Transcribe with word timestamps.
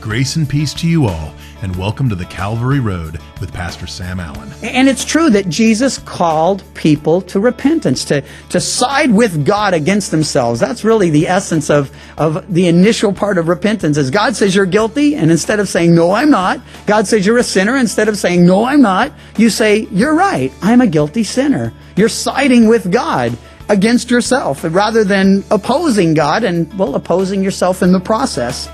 Grace 0.00 0.36
and 0.36 0.48
peace 0.48 0.72
to 0.72 0.88
you 0.88 1.06
all, 1.06 1.34
and 1.60 1.76
welcome 1.76 2.08
to 2.08 2.14
the 2.14 2.24
Calvary 2.24 2.80
Road 2.80 3.20
with 3.38 3.52
Pastor 3.52 3.86
Sam 3.86 4.18
Allen. 4.18 4.50
And 4.62 4.88
it's 4.88 5.04
true 5.04 5.28
that 5.28 5.50
Jesus 5.50 5.98
called 5.98 6.64
people 6.72 7.20
to 7.22 7.38
repentance, 7.38 8.06
to, 8.06 8.24
to 8.48 8.60
side 8.60 9.12
with 9.12 9.44
God 9.44 9.74
against 9.74 10.10
themselves. 10.10 10.58
That's 10.58 10.84
really 10.84 11.10
the 11.10 11.28
essence 11.28 11.68
of, 11.68 11.94
of 12.16 12.52
the 12.52 12.66
initial 12.66 13.12
part 13.12 13.36
of 13.36 13.48
repentance 13.48 13.98
is 13.98 14.10
God 14.10 14.34
says 14.34 14.54
you're 14.54 14.64
guilty, 14.64 15.16
and 15.16 15.30
instead 15.30 15.60
of 15.60 15.68
saying, 15.68 15.94
no, 15.94 16.12
I'm 16.12 16.30
not, 16.30 16.62
God 16.86 17.06
says 17.06 17.26
you're 17.26 17.38
a 17.38 17.42
sinner, 17.42 17.76
instead 17.76 18.08
of 18.08 18.16
saying, 18.16 18.46
no, 18.46 18.64
I'm 18.64 18.80
not, 18.80 19.12
you 19.36 19.50
say, 19.50 19.80
you're 19.90 20.14
right, 20.14 20.50
I'm 20.62 20.80
a 20.80 20.86
guilty 20.86 21.24
sinner. 21.24 21.74
You're 21.94 22.08
siding 22.08 22.68
with 22.68 22.90
God 22.90 23.36
against 23.68 24.10
yourself 24.10 24.64
rather 24.64 25.04
than 25.04 25.44
opposing 25.50 26.14
God 26.14 26.42
and, 26.42 26.72
well, 26.78 26.94
opposing 26.94 27.44
yourself 27.44 27.82
in 27.82 27.92
the 27.92 28.00
process. 28.00 28.68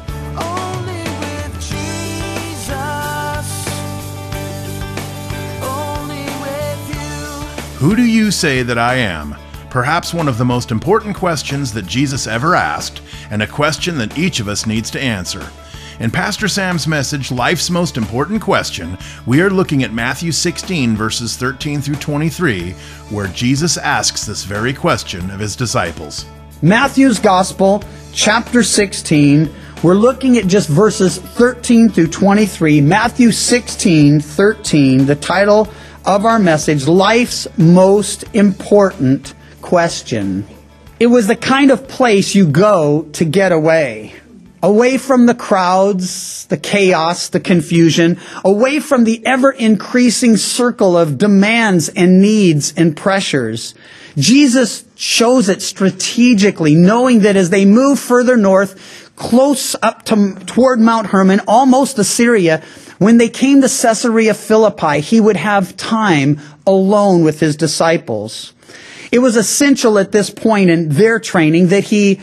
Who 7.86 7.94
do 7.94 8.02
you 8.02 8.32
say 8.32 8.64
that 8.64 8.78
I 8.78 8.96
am? 8.96 9.36
Perhaps 9.70 10.12
one 10.12 10.26
of 10.26 10.38
the 10.38 10.44
most 10.44 10.72
important 10.72 11.14
questions 11.14 11.72
that 11.72 11.86
Jesus 11.86 12.26
ever 12.26 12.56
asked, 12.56 13.00
and 13.30 13.40
a 13.40 13.46
question 13.46 13.96
that 13.98 14.18
each 14.18 14.40
of 14.40 14.48
us 14.48 14.66
needs 14.66 14.90
to 14.90 15.00
answer. 15.00 15.48
In 16.00 16.10
Pastor 16.10 16.48
Sam's 16.48 16.88
message, 16.88 17.30
Life's 17.30 17.70
Most 17.70 17.96
Important 17.96 18.42
Question, 18.42 18.98
we 19.24 19.40
are 19.40 19.50
looking 19.50 19.84
at 19.84 19.92
Matthew 19.92 20.32
16, 20.32 20.96
verses 20.96 21.36
13 21.36 21.80
through 21.80 21.94
23, 21.94 22.72
where 23.10 23.28
Jesus 23.28 23.76
asks 23.78 24.26
this 24.26 24.42
very 24.42 24.74
question 24.74 25.30
of 25.30 25.38
his 25.38 25.54
disciples. 25.54 26.26
Matthew's 26.62 27.20
Gospel, 27.20 27.84
chapter 28.12 28.64
16. 28.64 29.48
We're 29.84 29.94
looking 29.94 30.38
at 30.38 30.48
just 30.48 30.68
verses 30.68 31.18
13 31.18 31.90
through 31.90 32.08
23. 32.08 32.80
Matthew 32.80 33.30
16, 33.30 34.18
13, 34.18 35.06
the 35.06 35.14
title 35.14 35.68
of 36.06 36.24
our 36.24 36.38
message, 36.38 36.86
Life's 36.86 37.48
Most 37.58 38.24
Important 38.32 39.34
Question. 39.60 40.46
It 41.00 41.08
was 41.08 41.26
the 41.26 41.34
kind 41.34 41.72
of 41.72 41.88
place 41.88 42.32
you 42.32 42.46
go 42.46 43.08
to 43.14 43.24
get 43.24 43.50
away. 43.50 44.14
Away 44.62 44.98
from 44.98 45.26
the 45.26 45.34
crowds, 45.34 46.46
the 46.46 46.56
chaos, 46.56 47.28
the 47.28 47.40
confusion, 47.40 48.20
away 48.44 48.78
from 48.78 49.02
the 49.02 49.24
ever 49.26 49.50
increasing 49.50 50.36
circle 50.36 50.96
of 50.96 51.18
demands 51.18 51.88
and 51.88 52.22
needs 52.22 52.72
and 52.76 52.96
pressures. 52.96 53.74
Jesus 54.16 54.84
chose 54.94 55.48
it 55.48 55.60
strategically, 55.60 56.76
knowing 56.76 57.20
that 57.20 57.36
as 57.36 57.50
they 57.50 57.64
move 57.64 57.98
further 57.98 58.36
north, 58.36 59.10
close 59.16 59.74
up 59.82 60.04
to, 60.04 60.34
toward 60.46 60.78
Mount 60.78 61.08
Hermon, 61.08 61.40
almost 61.48 61.98
Assyria, 61.98 62.62
when 62.98 63.18
they 63.18 63.28
came 63.28 63.60
to 63.60 63.68
Caesarea 63.68 64.34
Philippi, 64.34 65.00
he 65.00 65.20
would 65.20 65.36
have 65.36 65.76
time 65.76 66.40
alone 66.66 67.24
with 67.24 67.40
his 67.40 67.56
disciples. 67.56 68.54
It 69.12 69.20
was 69.20 69.36
essential 69.36 69.98
at 69.98 70.12
this 70.12 70.30
point 70.30 70.70
in 70.70 70.88
their 70.88 71.20
training 71.20 71.68
that 71.68 71.84
he 71.84 72.20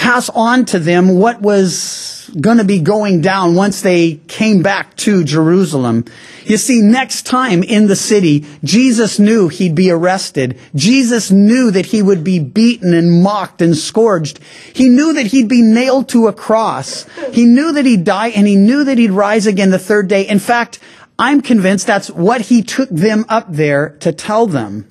pass 0.00 0.30
on 0.30 0.64
to 0.64 0.78
them 0.78 1.18
what 1.18 1.42
was 1.42 2.30
going 2.40 2.56
to 2.56 2.64
be 2.64 2.80
going 2.80 3.20
down 3.20 3.54
once 3.54 3.82
they 3.82 4.14
came 4.28 4.62
back 4.62 4.96
to 4.96 5.22
Jerusalem. 5.24 6.06
You 6.44 6.56
see, 6.56 6.80
next 6.80 7.26
time 7.26 7.62
in 7.62 7.86
the 7.86 7.94
city, 7.94 8.46
Jesus 8.64 9.18
knew 9.18 9.48
he'd 9.48 9.74
be 9.74 9.90
arrested. 9.90 10.58
Jesus 10.74 11.30
knew 11.30 11.70
that 11.72 11.84
he 11.84 12.00
would 12.00 12.24
be 12.24 12.38
beaten 12.38 12.94
and 12.94 13.22
mocked 13.22 13.60
and 13.60 13.76
scourged. 13.76 14.40
He 14.72 14.88
knew 14.88 15.12
that 15.12 15.26
he'd 15.26 15.50
be 15.50 15.60
nailed 15.60 16.08
to 16.08 16.28
a 16.28 16.32
cross. 16.32 17.04
He 17.34 17.44
knew 17.44 17.72
that 17.72 17.84
he'd 17.84 18.04
die 18.04 18.28
and 18.28 18.46
he 18.46 18.56
knew 18.56 18.84
that 18.84 18.96
he'd 18.96 19.10
rise 19.10 19.46
again 19.46 19.70
the 19.70 19.78
third 19.78 20.08
day. 20.08 20.26
In 20.26 20.38
fact, 20.38 20.80
I'm 21.18 21.42
convinced 21.42 21.86
that's 21.86 22.08
what 22.08 22.40
he 22.40 22.62
took 22.62 22.88
them 22.88 23.26
up 23.28 23.44
there 23.50 23.98
to 24.00 24.12
tell 24.12 24.46
them. 24.46 24.89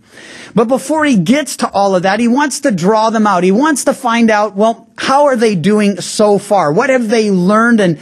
But 0.56 0.66
before 0.66 1.06
he 1.06 1.18
gets 1.18 1.58
to 1.58 1.70
all 1.72 1.96
of 1.96 2.04
that, 2.04 2.20
he 2.20 2.28
wants 2.28 2.62
to 2.62 2.72
draw 2.72 3.10
them 3.10 3.28
out. 3.28 3.44
He 3.44 3.52
wants 3.52 3.86
to 3.86 3.94
find 3.94 4.30
out, 4.32 4.56
well, 4.56 4.90
how 4.98 5.26
are 5.26 5.36
they 5.36 5.56
doing 5.56 6.02
so 6.02 6.38
far? 6.38 6.74
What 6.74 6.90
have 6.90 7.10
they 7.10 7.32
learned 7.32 7.80
and 7.80 8.00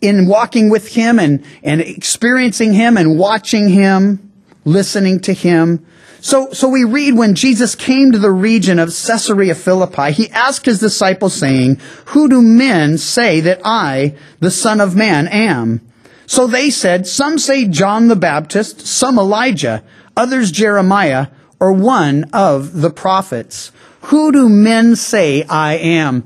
in 0.00 0.26
walking 0.26 0.68
with 0.68 0.88
him 0.88 1.18
and, 1.18 1.44
and 1.62 1.80
experiencing 1.80 2.74
him 2.74 2.96
and 2.96 3.18
watching 3.18 3.68
him, 3.68 4.32
listening 4.64 5.20
to 5.20 5.32
him? 5.32 5.86
So, 6.20 6.52
so 6.52 6.68
we 6.68 6.84
read 6.84 7.16
when 7.16 7.34
Jesus 7.34 7.74
came 7.74 8.12
to 8.12 8.18
the 8.18 8.30
region 8.30 8.78
of 8.78 8.88
Caesarea 8.88 9.54
Philippi, 9.54 10.10
he 10.12 10.30
asked 10.30 10.64
his 10.64 10.80
disciples 10.80 11.34
saying, 11.34 11.80
who 12.06 12.30
do 12.30 12.40
men 12.40 12.96
say 12.96 13.40
that 13.40 13.60
I, 13.62 14.16
the 14.40 14.50
son 14.50 14.80
of 14.80 14.96
man, 14.96 15.28
am? 15.28 15.82
So 16.26 16.46
they 16.46 16.70
said, 16.70 17.06
some 17.06 17.36
say 17.36 17.68
John 17.68 18.08
the 18.08 18.16
Baptist, 18.16 18.86
some 18.86 19.18
Elijah, 19.18 19.84
others 20.16 20.50
Jeremiah, 20.50 21.28
or 21.60 21.72
one 21.72 22.24
of 22.32 22.80
the 22.80 22.90
prophets. 22.90 23.72
Who 24.02 24.32
do 24.32 24.48
men 24.48 24.96
say 24.96 25.44
I 25.44 25.74
am? 25.74 26.24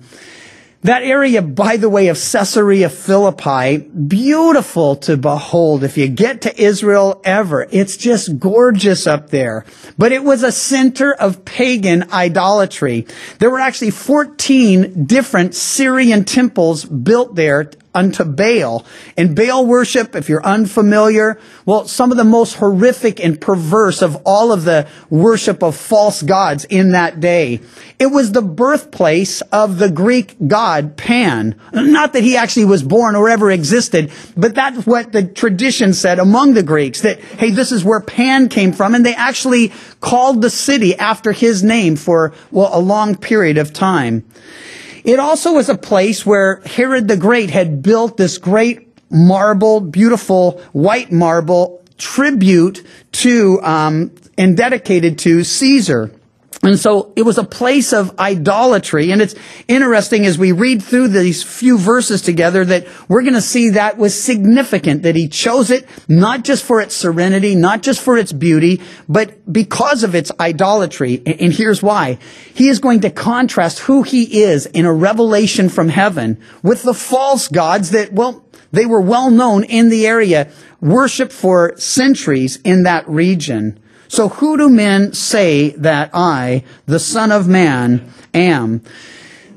That 0.83 1.03
area, 1.03 1.43
by 1.43 1.77
the 1.77 1.89
way, 1.89 2.07
of 2.07 2.17
Caesarea 2.17 2.89
Philippi, 2.89 3.79
beautiful 3.79 4.95
to 4.97 5.17
behold. 5.17 5.83
If 5.83 5.99
you 5.99 6.07
get 6.07 6.43
to 6.43 6.61
Israel 6.61 7.21
ever, 7.25 7.67
it's 7.71 7.97
just 7.97 8.39
gorgeous 8.39 9.07
up 9.07 9.31
there. 9.31 9.65
But 9.99 10.13
it 10.13 10.23
was 10.23 10.45
a 10.45 10.53
center 10.53 11.13
of 11.13 11.45
pagan 11.45 12.13
idolatry. 12.13 13.09
There 13.41 13.51
were 13.51 13.59
actually 13.59 13.91
14 13.91 15.05
different 15.05 15.57
Syrian 15.57 16.25
temples 16.25 16.85
built 16.85 17.35
there 17.35 17.71
unto 17.99 18.25
Baal. 18.25 18.87
And 19.17 19.35
Baal 19.35 19.67
worship, 19.67 20.15
if 20.15 20.29
you're 20.29 20.45
unfamiliar, 20.45 21.39
well, 21.67 21.89
some 21.89 22.11
of 22.13 22.17
the 22.17 22.25
most 22.25 22.55
horrific 22.55 23.19
and 23.19 23.41
perverse 23.41 24.03
of 24.03 24.17
all 24.25 24.53
of 24.53 24.65
the 24.65 24.87
worship 25.11 25.63
of 25.63 25.77
false 25.77 26.23
gods 26.23 26.65
in 26.65 26.93
that 26.93 27.19
day. 27.19 27.61
It 27.99 28.07
was 28.07 28.31
the 28.31 28.43
birthplace 28.43 29.41
of 29.53 29.79
the 29.79 29.91
Greek 29.91 30.37
god 30.47 30.97
Pan. 30.97 31.61
Not 31.73 32.13
that 32.13 32.23
he 32.23 32.37
actually 32.37 32.67
was 32.67 32.85
born 32.85 33.17
or 33.17 33.29
ever 33.29 33.51
existed, 33.51 34.13
but 34.37 34.55
that's 34.55 34.87
what 34.87 35.11
the 35.11 35.25
tradition 35.27 35.93
said 35.93 36.21
among 36.21 36.55
the 36.55 36.63
Greeks, 36.63 37.01
that, 37.01 37.21
hey, 37.21 37.51
this 37.51 37.73
is 37.73 37.85
where 37.85 38.01
Pan 38.01 38.49
came 38.49 38.73
from, 38.73 38.95
and 38.95 39.05
they 39.05 39.15
actually 39.15 39.73
called 40.01 40.43
the 40.43 40.51
city 40.51 40.95
after 40.97 41.33
his 41.33 41.65
name 41.65 41.97
for, 41.97 42.33
well, 42.53 42.71
a 42.73 42.79
long 42.79 43.17
period 43.17 43.59
of 43.59 43.73
time. 43.73 44.25
It 45.05 45.19
also 45.19 45.55
was 45.55 45.69
a 45.69 45.77
place 45.77 46.25
where 46.25 46.61
Herod 46.65 47.09
the 47.09 47.17
Great 47.17 47.51
had 47.51 47.83
built 47.83 48.17
this 48.17 48.39
great 48.39 48.89
marble, 49.11 49.81
beautiful 49.81 50.61
white 50.73 51.11
marble 51.13 51.83
tribute 51.97 52.87
to 53.13 53.61
um, 53.63 54.13
and 54.37 54.57
dedicated 54.57 55.19
to 55.21 55.45
Caesar. 55.45 56.13
And 56.63 56.77
so 56.79 57.13
it 57.15 57.23
was 57.23 57.39
a 57.39 57.45
place 57.45 57.93
of 57.93 58.19
idolatry. 58.19 59.13
And 59.13 59.23
it's 59.23 59.37
interesting 59.69 60.27
as 60.27 60.39
we 60.39 60.51
read 60.51 60.83
through 60.83 61.09
these 61.09 61.43
few 61.43 61.79
verses 61.79 62.21
together 62.21 62.65
that 62.65 62.89
we're 63.09 63.23
going 63.23 63.35
to 63.35 63.41
see 63.41 63.71
that 63.71 63.97
was 63.97 64.21
significant, 64.21 65.05
that 65.05 65.15
he 65.15 65.29
chose 65.29 65.71
it 65.71 65.89
not 66.09 66.43
just 66.43 66.65
for 66.65 66.81
its 66.81 66.97
serenity, 66.97 67.55
not 67.55 67.83
just 67.83 68.01
for 68.01 68.19
its 68.19 68.33
beauty, 68.33 68.81
but 69.09 69.53
because 69.53 70.03
of 70.03 70.17
its 70.17 70.33
idolatry. 70.41 71.23
And 71.25 71.53
here's 71.53 71.81
why. 71.81 72.19
He 72.55 72.69
is 72.69 72.81
going 72.81 73.01
to 73.01 73.11
contrast 73.11 73.79
who 73.79 74.03
he 74.03 74.43
is 74.43 74.67
in 74.67 74.85
a 74.85 74.93
revelation 74.93 75.69
from 75.69 75.89
heaven 75.89 76.41
with 76.65 76.83
the 76.83 76.95
false 76.95 77.47
gods 77.47 77.91
that, 77.91 78.13
well, 78.13 78.45
they 78.73 78.85
were 78.85 79.01
well 79.01 79.31
known 79.31 79.63
in 79.63 79.91
the 79.91 80.09
area, 80.09 80.51
worshiped 80.81 81.33
for 81.33 81.77
centuries 81.77 82.57
in 82.65 82.83
that 82.83 83.09
region. 83.09 83.79
So 84.09 84.29
who 84.29 84.57
do 84.57 84.69
men 84.69 85.13
say 85.13 85.71
that 85.71 86.11
I, 86.15 86.65
the 86.87 86.99
Son 86.99 87.31
of 87.31 87.47
Man, 87.47 88.11
am? 88.35 88.83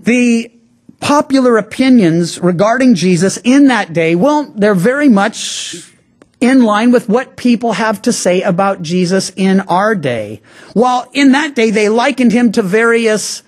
The 0.04 0.52
popular 1.00 1.58
opinions 1.58 2.40
regarding 2.40 2.96
Jesus 2.96 3.38
in 3.38 3.68
that 3.68 3.94
day, 3.94 4.16
well, 4.16 4.52
they're 4.56 4.76
very 4.76 5.10
much 5.10 5.92
in 6.40 6.64
line 6.64 6.92
with 6.92 7.08
what 7.08 7.38
people 7.38 7.74
have 7.74 8.02
to 8.02 8.12
say 8.12 8.42
about 8.42 8.82
Jesus 8.82 9.32
in 9.36 9.62
our 9.62 9.96
day. 9.96 10.42
While 10.74 11.10
in 11.14 11.32
that 11.34 11.56
day 11.56 11.70
they 11.70 11.88
likened 11.90 12.32
him 12.32 12.52
to 12.54 12.62
various 12.62 13.44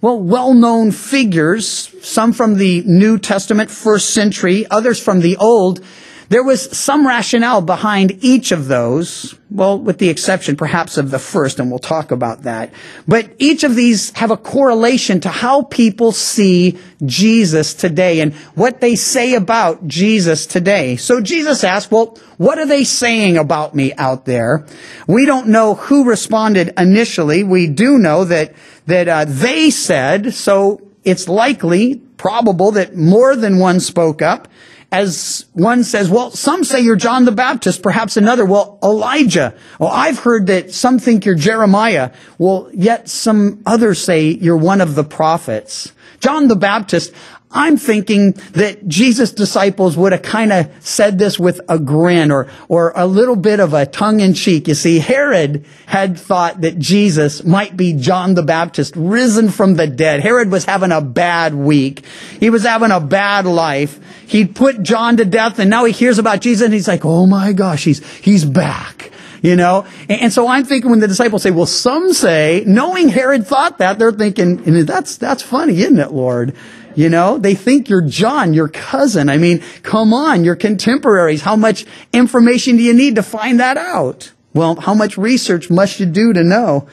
well, 0.00 0.20
well-known 0.20 0.92
figures, 0.92 1.90
some 2.02 2.32
from 2.32 2.56
the 2.56 2.82
New 2.82 3.18
Testament, 3.18 3.70
first 3.70 4.10
century, 4.10 4.66
others 4.70 5.02
from 5.02 5.20
the 5.20 5.36
Old, 5.38 5.82
there 6.28 6.42
was 6.42 6.76
some 6.76 7.06
rationale 7.06 7.60
behind 7.60 8.18
each 8.24 8.50
of 8.50 8.66
those, 8.66 9.38
well, 9.50 9.78
with 9.78 9.98
the 9.98 10.08
exception 10.08 10.56
perhaps 10.56 10.96
of 10.96 11.10
the 11.10 11.18
first, 11.18 11.60
and 11.60 11.70
we'll 11.70 11.78
talk 11.78 12.10
about 12.10 12.42
that. 12.42 12.72
But 13.06 13.30
each 13.38 13.62
of 13.62 13.76
these 13.76 14.10
have 14.16 14.30
a 14.30 14.36
correlation 14.36 15.20
to 15.20 15.28
how 15.28 15.62
people 15.62 16.10
see 16.10 16.78
Jesus 17.04 17.74
today 17.74 18.20
and 18.20 18.34
what 18.54 18.80
they 18.80 18.96
say 18.96 19.34
about 19.34 19.86
Jesus 19.86 20.46
today. 20.46 20.96
So 20.96 21.20
Jesus 21.20 21.62
asked, 21.62 21.92
well, 21.92 22.18
what 22.38 22.58
are 22.58 22.66
they 22.66 22.84
saying 22.84 23.36
about 23.36 23.74
me 23.74 23.92
out 23.94 24.24
there? 24.24 24.66
We 25.06 25.26
don't 25.26 25.48
know 25.48 25.74
who 25.74 26.04
responded 26.04 26.74
initially. 26.76 27.44
We 27.44 27.68
do 27.68 27.98
know 27.98 28.24
that, 28.24 28.54
that 28.86 29.08
uh, 29.08 29.24
they 29.26 29.70
said, 29.70 30.34
so 30.34 30.82
it's 31.04 31.28
likely, 31.28 31.96
probable 32.16 32.72
that 32.72 32.96
more 32.96 33.36
than 33.36 33.58
one 33.58 33.78
spoke 33.78 34.22
up. 34.22 34.48
As 34.92 35.46
one 35.52 35.82
says, 35.82 36.08
well, 36.08 36.30
some 36.30 36.62
say 36.62 36.80
you're 36.80 36.96
John 36.96 37.24
the 37.24 37.32
Baptist, 37.32 37.82
perhaps 37.82 38.16
another, 38.16 38.44
well, 38.44 38.78
Elijah. 38.82 39.54
Well, 39.78 39.90
I've 39.90 40.18
heard 40.18 40.46
that 40.46 40.72
some 40.72 40.98
think 40.98 41.24
you're 41.24 41.34
Jeremiah. 41.34 42.12
Well, 42.38 42.70
yet 42.72 43.08
some 43.08 43.62
others 43.66 44.02
say 44.02 44.28
you're 44.28 44.56
one 44.56 44.80
of 44.80 44.94
the 44.94 45.04
prophets. 45.04 45.92
John 46.20 46.48
the 46.48 46.56
Baptist, 46.56 47.12
I'm 47.56 47.78
thinking 47.78 48.32
that 48.52 48.86
Jesus' 48.86 49.32
disciples 49.32 49.96
would 49.96 50.12
have 50.12 50.20
kind 50.20 50.52
of 50.52 50.70
said 50.80 51.18
this 51.18 51.38
with 51.38 51.58
a 51.70 51.78
grin 51.78 52.30
or, 52.30 52.48
or 52.68 52.92
a 52.94 53.06
little 53.06 53.34
bit 53.34 53.60
of 53.60 53.72
a 53.72 53.86
tongue 53.86 54.20
in 54.20 54.34
cheek. 54.34 54.68
You 54.68 54.74
see, 54.74 54.98
Herod 54.98 55.64
had 55.86 56.18
thought 56.18 56.60
that 56.60 56.78
Jesus 56.78 57.44
might 57.44 57.74
be 57.74 57.94
John 57.94 58.34
the 58.34 58.42
Baptist, 58.42 58.94
risen 58.94 59.48
from 59.48 59.76
the 59.76 59.86
dead. 59.86 60.20
Herod 60.20 60.50
was 60.50 60.66
having 60.66 60.92
a 60.92 61.00
bad 61.00 61.54
week. 61.54 62.04
He 62.38 62.50
was 62.50 62.64
having 62.64 62.90
a 62.90 63.00
bad 63.00 63.46
life. 63.46 63.98
He'd 64.26 64.54
put 64.54 64.82
John 64.82 65.16
to 65.16 65.24
death 65.24 65.58
and 65.58 65.70
now 65.70 65.86
he 65.86 65.92
hears 65.92 66.18
about 66.18 66.42
Jesus 66.42 66.66
and 66.66 66.74
he's 66.74 66.88
like, 66.88 67.06
oh 67.06 67.24
my 67.24 67.54
gosh, 67.54 67.84
he's, 67.84 68.06
he's 68.16 68.44
back 68.44 69.10
you 69.42 69.54
know? 69.54 69.86
And, 70.08 70.22
and, 70.22 70.32
so 70.32 70.48
I'm 70.48 70.64
thinking 70.64 70.90
when 70.90 70.98
the 70.98 71.06
disciples 71.06 71.42
say, 71.42 71.50
well, 71.50 71.66
some 71.66 72.12
say, 72.12 72.64
knowing 72.66 73.08
Herod 73.08 73.46
thought 73.46 73.78
that, 73.78 73.98
they're 73.98 74.10
thinking, 74.10 74.86
that's, 74.86 75.18
that's 75.18 75.42
funny, 75.42 75.78
isn't 75.78 75.98
it, 75.98 76.10
Lord? 76.10 76.56
You 76.96 77.10
know, 77.10 77.38
they 77.38 77.54
think 77.54 77.88
you're 77.88 78.00
John, 78.00 78.54
your 78.54 78.68
cousin. 78.68 79.28
I 79.28 79.36
mean, 79.36 79.62
come 79.82 80.14
on, 80.14 80.44
your 80.44 80.56
contemporaries. 80.56 81.42
How 81.42 81.54
much 81.54 81.84
information 82.12 82.76
do 82.76 82.82
you 82.82 82.94
need 82.94 83.16
to 83.16 83.22
find 83.22 83.60
that 83.60 83.76
out? 83.76 84.32
Well, 84.54 84.76
how 84.76 84.94
much 84.94 85.18
research 85.18 85.70
must 85.70 86.00
you 86.00 86.06
do 86.06 86.32
to 86.32 86.42
know? 86.42 86.88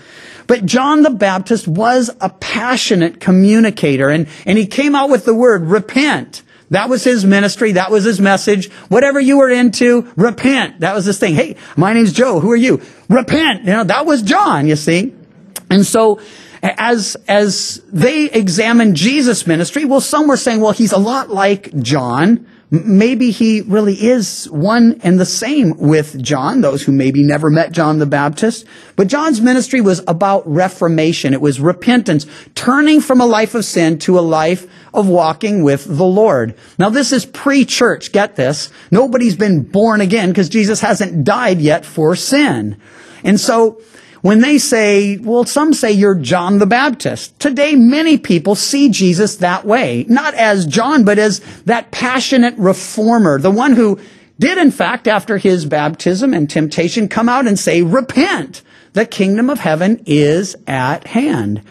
But 0.46 0.66
John 0.66 1.04
the 1.04 1.10
Baptist 1.10 1.68
was 1.68 2.10
a 2.20 2.30
passionate 2.30 3.22
communicator 3.22 4.10
and, 4.10 4.28
and 4.46 4.58
he 4.58 4.68
came 4.68 4.94
out 4.94 5.10
with 5.10 5.24
the 5.24 5.34
word 5.34 5.64
repent. 5.64 6.44
That 6.72 6.90
was 6.90 7.04
his 7.04 7.24
ministry. 7.24 7.74
That 7.74 7.92
was 7.92 8.04
his 8.04 8.20
message. 8.20 8.70
Whatever 8.90 9.22
you 9.22 9.38
were 9.38 9.50
into, 9.50 10.12
repent. 10.18 10.82
That 10.82 10.96
was 10.96 11.06
his 11.06 11.20
thing. 11.20 11.36
Hey, 11.36 11.56
my 11.78 11.94
name's 11.94 12.12
Joe. 12.12 12.40
Who 12.40 12.52
are 12.52 12.58
you? 12.58 12.82
Repent. 13.08 13.62
You 13.62 13.72
know, 13.72 13.84
that 13.86 14.06
was 14.06 14.22
John, 14.22 14.68
you 14.68 14.76
see. 14.76 15.14
And 15.70 15.86
so 15.86 16.20
as, 16.64 17.18
as 17.28 17.84
they 17.92 18.30
examined 18.32 18.96
Jesus' 18.96 19.46
ministry, 19.46 19.84
well, 19.84 20.02
some 20.02 20.28
were 20.28 20.38
saying, 20.38 20.62
well, 20.62 20.72
he's 20.72 20.94
a 20.94 20.98
lot 20.98 21.30
like 21.30 21.76
John. 21.82 22.48
Maybe 22.72 23.30
he 23.30 23.62
really 23.62 23.94
is 23.94 24.46
one 24.50 25.00
and 25.04 25.20
the 25.20 25.28
same 25.28 25.78
with 25.78 26.20
John, 26.24 26.62
those 26.62 26.82
who 26.82 26.92
maybe 26.92 27.22
never 27.22 27.52
met 27.52 27.72
John 27.72 28.00
the 28.00 28.08
Baptist. 28.08 28.66
But 28.96 29.10
John's 29.10 29.42
ministry 29.42 29.80
was 29.80 30.02
about 30.08 30.48
reformation. 30.48 31.34
It 31.34 31.42
was 31.42 31.60
repentance, 31.60 32.26
turning 32.56 33.00
from 33.02 33.22
a 33.22 33.28
life 33.28 33.54
of 33.54 33.66
sin 33.66 34.00
to 34.00 34.18
a 34.18 34.22
life 34.22 34.66
of 34.92 35.08
walking 35.08 35.64
with 35.64 35.86
the 35.86 36.06
Lord. 36.06 36.56
Now 36.80 36.90
this 36.90 37.12
is 37.12 37.26
pre-church. 37.26 38.12
Get 38.12 38.38
this. 38.38 38.72
Nobody's 38.90 39.36
been 39.36 39.62
born 39.62 40.02
again 40.02 40.30
because 40.30 40.50
Jesus 40.50 40.80
hasn't 40.80 41.26
died 41.26 41.60
yet 41.60 41.86
for 41.86 42.16
sin. 42.16 42.78
And 43.24 43.40
so 43.40 43.82
when 44.24 44.40
they 44.40 44.58
say, 44.58 45.18
well, 45.18 45.44
some 45.44 45.74
say 45.74 45.92
you're 45.92 46.16
John 46.16 46.58
the 46.58 46.66
Baptist. 46.66 47.38
Today, 47.42 47.76
many 47.76 48.18
people 48.18 48.56
see 48.56 48.88
Jesus 48.88 49.36
that 49.36 49.66
way. 49.66 50.06
Not 50.08 50.34
as 50.34 50.66
John, 50.66 51.04
but 51.04 51.20
as 51.20 51.42
that 51.66 51.92
passionate 51.92 52.58
reformer, 52.58 53.38
the 53.38 53.52
one 53.52 53.74
who 53.74 54.00
did, 54.40 54.58
in 54.58 54.72
fact, 54.72 55.10
after 55.10 55.38
his 55.38 55.66
baptism 55.66 56.34
and 56.34 56.50
temptation, 56.50 57.10
come 57.10 57.28
out 57.28 57.48
and 57.48 57.60
say, 57.60 57.82
repent. 57.82 58.62
The 58.94 59.06
kingdom 59.06 59.50
of 59.50 59.60
heaven 59.60 60.02
is 60.06 60.56
at 60.68 61.06
hand. 61.08 61.62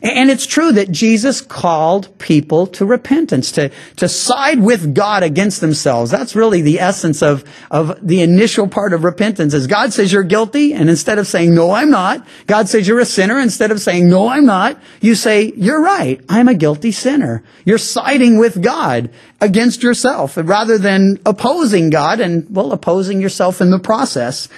And 0.00 0.30
it's 0.30 0.46
true 0.46 0.70
that 0.72 0.92
Jesus 0.92 1.40
called 1.40 2.16
people 2.18 2.68
to 2.68 2.86
repentance, 2.86 3.50
to, 3.52 3.70
to 3.96 4.08
side 4.08 4.60
with 4.60 4.94
God 4.94 5.24
against 5.24 5.60
themselves. 5.60 6.10
That's 6.10 6.36
really 6.36 6.62
the 6.62 6.78
essence 6.78 7.20
of, 7.20 7.42
of 7.70 7.98
the 8.06 8.22
initial 8.22 8.68
part 8.68 8.92
of 8.92 9.02
repentance 9.02 9.54
is 9.54 9.66
God 9.66 9.92
says 9.92 10.12
you're 10.12 10.22
guilty, 10.22 10.72
and 10.72 10.88
instead 10.88 11.18
of 11.18 11.26
saying, 11.26 11.52
no, 11.52 11.72
I'm 11.72 11.90
not, 11.90 12.26
God 12.46 12.68
says 12.68 12.86
you're 12.86 13.00
a 13.00 13.04
sinner, 13.04 13.40
instead 13.40 13.72
of 13.72 13.80
saying, 13.80 14.08
no, 14.08 14.28
I'm 14.28 14.46
not, 14.46 14.80
you 15.00 15.16
say, 15.16 15.52
you're 15.56 15.82
right, 15.82 16.20
I'm 16.28 16.46
a 16.46 16.54
guilty 16.54 16.92
sinner. 16.92 17.42
You're 17.64 17.78
siding 17.78 18.38
with 18.38 18.62
God 18.62 19.10
against 19.40 19.82
yourself, 19.82 20.36
rather 20.36 20.78
than 20.78 21.18
opposing 21.26 21.90
God 21.90 22.20
and, 22.20 22.46
well, 22.54 22.72
opposing 22.72 23.20
yourself 23.20 23.60
in 23.60 23.70
the 23.70 23.80
process. 23.80 24.48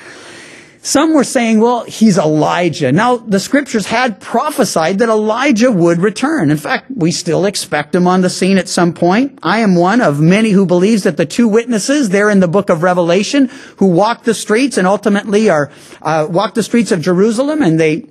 Some 0.82 1.12
were 1.12 1.24
saying, 1.24 1.60
well, 1.60 1.84
he's 1.84 2.16
Elijah. 2.16 2.90
Now, 2.90 3.18
the 3.18 3.38
scriptures 3.38 3.84
had 3.84 4.18
prophesied 4.18 4.98
that 5.00 5.10
Elijah 5.10 5.70
would 5.70 5.98
return. 5.98 6.50
In 6.50 6.56
fact, 6.56 6.90
we 6.94 7.12
still 7.12 7.44
expect 7.44 7.94
him 7.94 8.06
on 8.06 8.22
the 8.22 8.30
scene 8.30 8.56
at 8.56 8.66
some 8.66 8.94
point. 8.94 9.38
I 9.42 9.60
am 9.60 9.76
one 9.76 10.00
of 10.00 10.20
many 10.20 10.50
who 10.50 10.64
believes 10.64 11.02
that 11.02 11.18
the 11.18 11.26
two 11.26 11.48
witnesses 11.48 12.08
there 12.08 12.30
in 12.30 12.40
the 12.40 12.48
book 12.48 12.70
of 12.70 12.82
Revelation 12.82 13.50
who 13.76 13.88
walked 13.88 14.24
the 14.24 14.32
streets 14.32 14.78
and 14.78 14.86
ultimately 14.86 15.50
are, 15.50 15.70
uh, 16.00 16.26
walked 16.30 16.54
the 16.54 16.62
streets 16.62 16.92
of 16.92 17.02
Jerusalem 17.02 17.60
and 17.60 17.78
they 17.78 18.06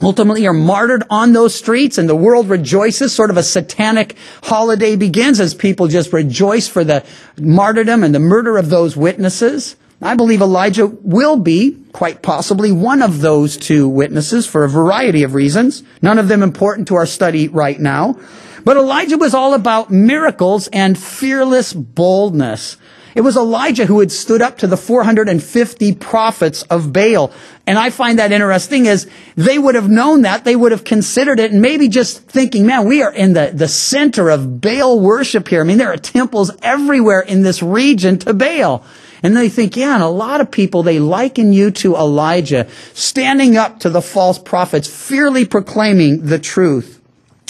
ultimately 0.00 0.46
are 0.46 0.54
martyred 0.54 1.04
on 1.10 1.34
those 1.34 1.54
streets 1.54 1.98
and 1.98 2.08
the 2.08 2.16
world 2.16 2.48
rejoices. 2.48 3.14
Sort 3.14 3.28
of 3.28 3.36
a 3.36 3.42
satanic 3.42 4.16
holiday 4.42 4.96
begins 4.96 5.40
as 5.40 5.52
people 5.52 5.88
just 5.88 6.10
rejoice 6.14 6.68
for 6.68 6.84
the 6.84 7.04
martyrdom 7.38 8.02
and 8.02 8.14
the 8.14 8.18
murder 8.18 8.56
of 8.56 8.70
those 8.70 8.96
witnesses. 8.96 9.76
I 10.02 10.16
believe 10.16 10.42
Elijah 10.42 10.86
will 10.86 11.36
be, 11.36 11.78
quite 11.92 12.22
possibly, 12.22 12.72
one 12.72 13.02
of 13.02 13.20
those 13.20 13.56
two 13.56 13.88
witnesses 13.88 14.46
for 14.46 14.64
a 14.64 14.68
variety 14.68 15.22
of 15.22 15.34
reasons, 15.34 15.82
none 16.02 16.18
of 16.18 16.28
them 16.28 16.42
important 16.42 16.88
to 16.88 16.96
our 16.96 17.06
study 17.06 17.48
right 17.48 17.78
now. 17.78 18.18
But 18.64 18.76
Elijah 18.76 19.18
was 19.18 19.34
all 19.34 19.54
about 19.54 19.90
miracles 19.90 20.68
and 20.68 20.98
fearless 20.98 21.72
boldness. 21.72 22.76
It 23.14 23.20
was 23.20 23.36
Elijah 23.36 23.86
who 23.86 24.00
had 24.00 24.10
stood 24.10 24.42
up 24.42 24.58
to 24.58 24.66
the 24.66 24.76
450 24.76 25.94
prophets 25.94 26.62
of 26.62 26.92
Baal. 26.92 27.30
And 27.66 27.78
I 27.78 27.90
find 27.90 28.18
that 28.18 28.32
interesting 28.32 28.88
as 28.88 29.08
they 29.36 29.56
would 29.56 29.76
have 29.76 29.88
known 29.88 30.22
that, 30.22 30.44
they 30.44 30.56
would 30.56 30.72
have 30.72 30.82
considered 30.82 31.38
it 31.38 31.52
and 31.52 31.62
maybe 31.62 31.88
just 31.88 32.26
thinking, 32.26 32.66
man, 32.66 32.86
we 32.86 33.02
are 33.02 33.12
in 33.12 33.34
the, 33.34 33.52
the 33.54 33.68
center 33.68 34.30
of 34.30 34.60
Baal 34.60 34.98
worship 34.98 35.46
here. 35.46 35.60
I 35.60 35.64
mean, 35.64 35.78
there 35.78 35.92
are 35.92 35.96
temples 35.96 36.50
everywhere 36.62 37.20
in 37.20 37.42
this 37.42 37.62
region 37.62 38.18
to 38.20 38.34
Baal. 38.34 38.84
And 39.24 39.34
they 39.34 39.48
think, 39.48 39.74
yeah, 39.74 39.94
and 39.94 40.02
a 40.02 40.08
lot 40.08 40.42
of 40.42 40.50
people, 40.50 40.82
they 40.82 40.98
liken 40.98 41.54
you 41.54 41.70
to 41.70 41.96
Elijah, 41.96 42.68
standing 42.92 43.56
up 43.56 43.80
to 43.80 43.88
the 43.88 44.02
false 44.02 44.38
prophets, 44.38 44.86
fiercely 44.86 45.46
proclaiming 45.46 46.26
the 46.26 46.38
truth, 46.38 47.00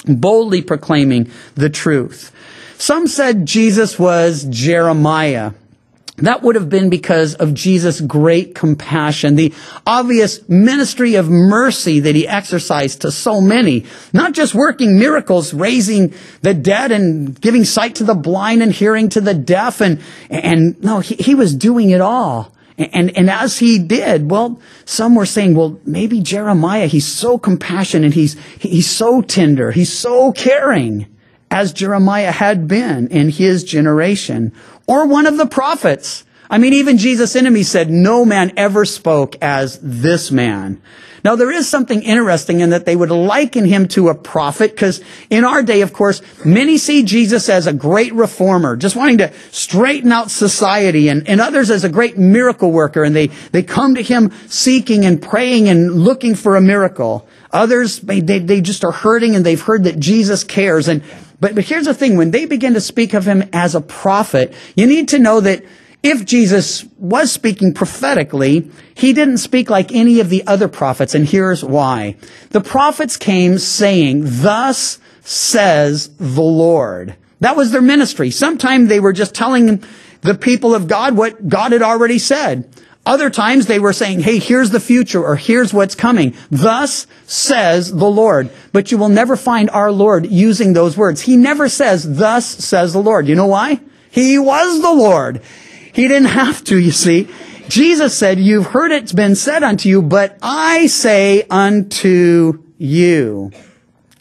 boldly 0.06 0.62
proclaiming 0.62 1.32
the 1.56 1.68
truth. 1.68 2.30
Some 2.78 3.08
said 3.08 3.44
Jesus 3.44 3.98
was 3.98 4.44
Jeremiah. 4.44 5.50
That 6.18 6.42
would 6.42 6.54
have 6.54 6.68
been 6.68 6.90
because 6.90 7.34
of 7.34 7.54
Jesus' 7.54 8.00
great 8.00 8.54
compassion, 8.54 9.34
the 9.34 9.52
obvious 9.84 10.48
ministry 10.48 11.16
of 11.16 11.28
mercy 11.28 12.00
that 12.00 12.14
he 12.14 12.28
exercised 12.28 13.00
to 13.00 13.10
so 13.10 13.40
many. 13.40 13.84
Not 14.12 14.32
just 14.32 14.54
working 14.54 14.96
miracles, 14.96 15.52
raising 15.52 16.14
the 16.40 16.54
dead 16.54 16.92
and 16.92 17.40
giving 17.40 17.64
sight 17.64 17.96
to 17.96 18.04
the 18.04 18.14
blind 18.14 18.62
and 18.62 18.70
hearing 18.70 19.08
to 19.10 19.20
the 19.20 19.34
deaf. 19.34 19.80
And, 19.80 20.00
and 20.30 20.80
no, 20.84 21.00
he, 21.00 21.16
he 21.16 21.34
was 21.34 21.52
doing 21.52 21.90
it 21.90 22.00
all. 22.00 22.52
And, 22.78 23.16
and 23.16 23.28
as 23.28 23.58
he 23.58 23.80
did, 23.80 24.30
well, 24.30 24.60
some 24.84 25.16
were 25.16 25.26
saying, 25.26 25.56
well, 25.56 25.80
maybe 25.84 26.20
Jeremiah, 26.20 26.86
he's 26.86 27.06
so 27.06 27.38
compassionate, 27.38 28.12
he's, 28.12 28.36
he's 28.58 28.90
so 28.90 29.20
tender, 29.20 29.72
he's 29.72 29.92
so 29.92 30.32
caring 30.32 31.06
as 31.54 31.72
Jeremiah 31.72 32.32
had 32.32 32.66
been 32.66 33.06
in 33.08 33.28
his 33.28 33.62
generation, 33.62 34.52
or 34.86 35.06
one 35.06 35.26
of 35.26 35.36
the 35.36 35.46
prophets. 35.46 36.24
I 36.50 36.58
mean, 36.58 36.74
even 36.74 36.98
Jesus' 36.98 37.36
enemies 37.36 37.70
said, 37.70 37.90
no 37.90 38.24
man 38.24 38.52
ever 38.56 38.84
spoke 38.84 39.36
as 39.42 39.78
this 39.80 40.30
man. 40.30 40.82
Now, 41.24 41.36
there 41.36 41.50
is 41.50 41.66
something 41.66 42.02
interesting 42.02 42.60
in 42.60 42.68
that 42.70 42.84
they 42.84 42.94
would 42.94 43.10
liken 43.10 43.64
him 43.64 43.88
to 43.88 44.10
a 44.10 44.14
prophet, 44.14 44.72
because 44.72 45.02
in 45.30 45.42
our 45.42 45.62
day, 45.62 45.80
of 45.80 45.94
course, 45.94 46.20
many 46.44 46.76
see 46.76 47.02
Jesus 47.02 47.48
as 47.48 47.66
a 47.66 47.72
great 47.72 48.12
reformer, 48.12 48.76
just 48.76 48.94
wanting 48.94 49.16
to 49.18 49.32
straighten 49.50 50.12
out 50.12 50.30
society, 50.30 51.08
and, 51.08 51.26
and 51.26 51.40
others 51.40 51.70
as 51.70 51.82
a 51.82 51.88
great 51.88 52.18
miracle 52.18 52.70
worker, 52.70 53.02
and 53.02 53.16
they, 53.16 53.28
they 53.52 53.62
come 53.62 53.94
to 53.94 54.02
him 54.02 54.32
seeking 54.48 55.06
and 55.06 55.22
praying 55.22 55.70
and 55.70 55.94
looking 55.94 56.34
for 56.34 56.56
a 56.56 56.60
miracle. 56.60 57.26
Others, 57.52 58.00
they, 58.00 58.20
they, 58.20 58.40
they 58.40 58.60
just 58.60 58.84
are 58.84 58.92
hurting 58.92 59.34
and 59.34 59.46
they've 59.46 59.60
heard 59.60 59.84
that 59.84 59.98
Jesus 59.98 60.44
cares. 60.44 60.88
And 60.88 61.02
but, 61.44 61.54
but 61.54 61.64
here's 61.64 61.84
the 61.84 61.92
thing, 61.92 62.16
when 62.16 62.30
they 62.30 62.46
begin 62.46 62.72
to 62.72 62.80
speak 62.80 63.12
of 63.12 63.26
him 63.26 63.50
as 63.52 63.74
a 63.74 63.82
prophet, 63.82 64.54
you 64.74 64.86
need 64.86 65.08
to 65.08 65.18
know 65.18 65.40
that 65.40 65.62
if 66.02 66.24
Jesus 66.24 66.86
was 66.96 67.30
speaking 67.30 67.74
prophetically, 67.74 68.70
he 68.94 69.12
didn't 69.12 69.36
speak 69.36 69.68
like 69.68 69.92
any 69.92 70.20
of 70.20 70.30
the 70.30 70.46
other 70.46 70.68
prophets, 70.68 71.14
and 71.14 71.28
here's 71.28 71.62
why. 71.62 72.16
The 72.48 72.62
prophets 72.62 73.18
came 73.18 73.58
saying, 73.58 74.22
thus 74.24 74.98
says 75.20 76.08
the 76.16 76.40
Lord. 76.40 77.14
That 77.40 77.56
was 77.56 77.72
their 77.72 77.82
ministry. 77.82 78.30
Sometimes 78.30 78.88
they 78.88 78.98
were 78.98 79.12
just 79.12 79.34
telling 79.34 79.84
the 80.22 80.34
people 80.34 80.74
of 80.74 80.88
God 80.88 81.14
what 81.14 81.46
God 81.46 81.72
had 81.72 81.82
already 81.82 82.18
said. 82.18 82.70
Other 83.06 83.28
times 83.28 83.66
they 83.66 83.78
were 83.78 83.92
saying, 83.92 84.20
hey, 84.20 84.38
here's 84.38 84.70
the 84.70 84.80
future 84.80 85.22
or 85.22 85.36
here's 85.36 85.74
what's 85.74 85.94
coming. 85.94 86.34
Thus 86.50 87.06
says 87.26 87.92
the 87.92 88.08
Lord. 88.08 88.50
But 88.72 88.90
you 88.90 88.96
will 88.96 89.10
never 89.10 89.36
find 89.36 89.68
our 89.70 89.92
Lord 89.92 90.26
using 90.26 90.72
those 90.72 90.96
words. 90.96 91.20
He 91.20 91.36
never 91.36 91.68
says, 91.68 92.16
thus 92.16 92.46
says 92.46 92.94
the 92.94 93.02
Lord. 93.02 93.28
You 93.28 93.34
know 93.34 93.46
why? 93.46 93.80
He 94.10 94.38
was 94.38 94.80
the 94.80 94.92
Lord. 94.92 95.42
He 95.92 96.08
didn't 96.08 96.28
have 96.28 96.64
to, 96.64 96.78
you 96.78 96.92
see. 96.92 97.28
Jesus 97.68 98.16
said, 98.16 98.38
you've 98.38 98.66
heard 98.66 98.90
it's 98.90 99.12
been 99.12 99.34
said 99.34 99.62
unto 99.62 99.88
you, 99.88 100.00
but 100.00 100.38
I 100.42 100.86
say 100.86 101.42
unto 101.50 102.62
you. 102.78 103.50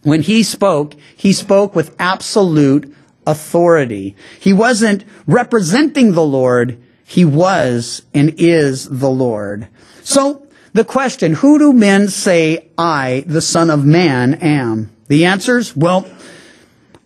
When 0.04 0.22
he 0.22 0.44
spoke, 0.44 0.96
he 1.16 1.32
spoke 1.32 1.74
with 1.74 1.96
absolute 2.00 2.94
authority. 3.26 4.16
He 4.40 4.52
wasn't 4.52 5.06
representing 5.26 6.12
the 6.12 6.26
Lord. 6.26 6.83
He 7.06 7.26
was 7.26 8.04
and 8.14 8.36
is 8.38 8.88
the 8.88 9.10
Lord. 9.10 9.68
So 10.04 10.48
the 10.74 10.86
question, 10.86 11.34
who 11.34 11.60
do 11.60 11.74
men 11.74 12.08
say 12.08 12.70
I, 12.78 13.24
the 13.28 13.42
son 13.42 13.70
of 13.70 13.86
man, 13.86 14.36
am? 14.36 14.90
The 15.08 15.26
answers, 15.26 15.76
well, 15.76 16.08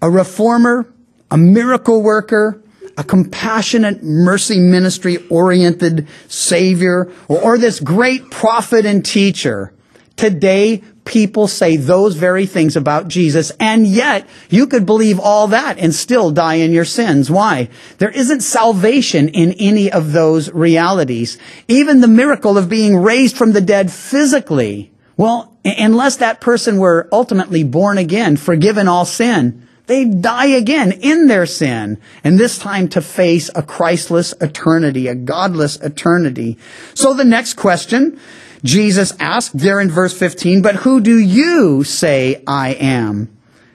a 0.01 0.09
reformer, 0.09 0.87
a 1.29 1.37
miracle 1.37 2.01
worker, 2.01 2.61
a 2.97 3.03
compassionate 3.03 4.03
mercy 4.03 4.59
ministry 4.59 5.17
oriented 5.29 6.07
savior, 6.27 7.11
or, 7.27 7.41
or 7.41 7.57
this 7.57 7.79
great 7.79 8.31
prophet 8.31 8.85
and 8.85 9.05
teacher. 9.05 9.73
Today, 10.17 10.81
people 11.05 11.47
say 11.47 11.77
those 11.77 12.15
very 12.15 12.47
things 12.47 12.75
about 12.75 13.07
Jesus, 13.07 13.51
and 13.59 13.87
yet 13.87 14.27
you 14.49 14.65
could 14.65 14.85
believe 14.85 15.19
all 15.19 15.47
that 15.47 15.77
and 15.77 15.93
still 15.93 16.31
die 16.31 16.55
in 16.55 16.71
your 16.71 16.85
sins. 16.85 17.29
Why? 17.29 17.69
There 17.99 18.09
isn't 18.09 18.41
salvation 18.41 19.29
in 19.29 19.53
any 19.53 19.91
of 19.91 20.11
those 20.11 20.51
realities. 20.51 21.37
Even 21.67 22.01
the 22.01 22.07
miracle 22.07 22.57
of 22.57 22.67
being 22.67 22.97
raised 22.97 23.37
from 23.37 23.53
the 23.53 23.61
dead 23.61 23.91
physically. 23.91 24.91
Well, 25.17 25.55
unless 25.63 26.17
that 26.17 26.41
person 26.41 26.77
were 26.77 27.07
ultimately 27.11 27.63
born 27.63 27.97
again, 27.97 28.37
forgiven 28.37 28.87
all 28.87 29.05
sin, 29.05 29.67
they 29.85 30.03
die 30.03 30.47
again 30.47 30.91
in 30.91 31.27
their 31.27 31.45
sin, 31.45 31.99
and 32.23 32.37
this 32.37 32.57
time 32.57 32.89
to 32.89 33.01
face 33.01 33.49
a 33.55 33.63
Christless 33.63 34.33
eternity, 34.41 35.07
a 35.07 35.15
godless 35.15 35.77
eternity. 35.77 36.57
So 36.93 37.13
the 37.13 37.23
next 37.23 37.53
question 37.53 38.19
Jesus 38.67 39.13
asked 39.17 39.57
there 39.57 39.79
in 39.79 39.89
verse 39.89 40.17
15, 40.17 40.61
but 40.61 40.75
who 40.75 40.99
do 40.99 41.17
you 41.17 41.85
say 41.85 42.43
I 42.45 42.73
am? 42.73 43.29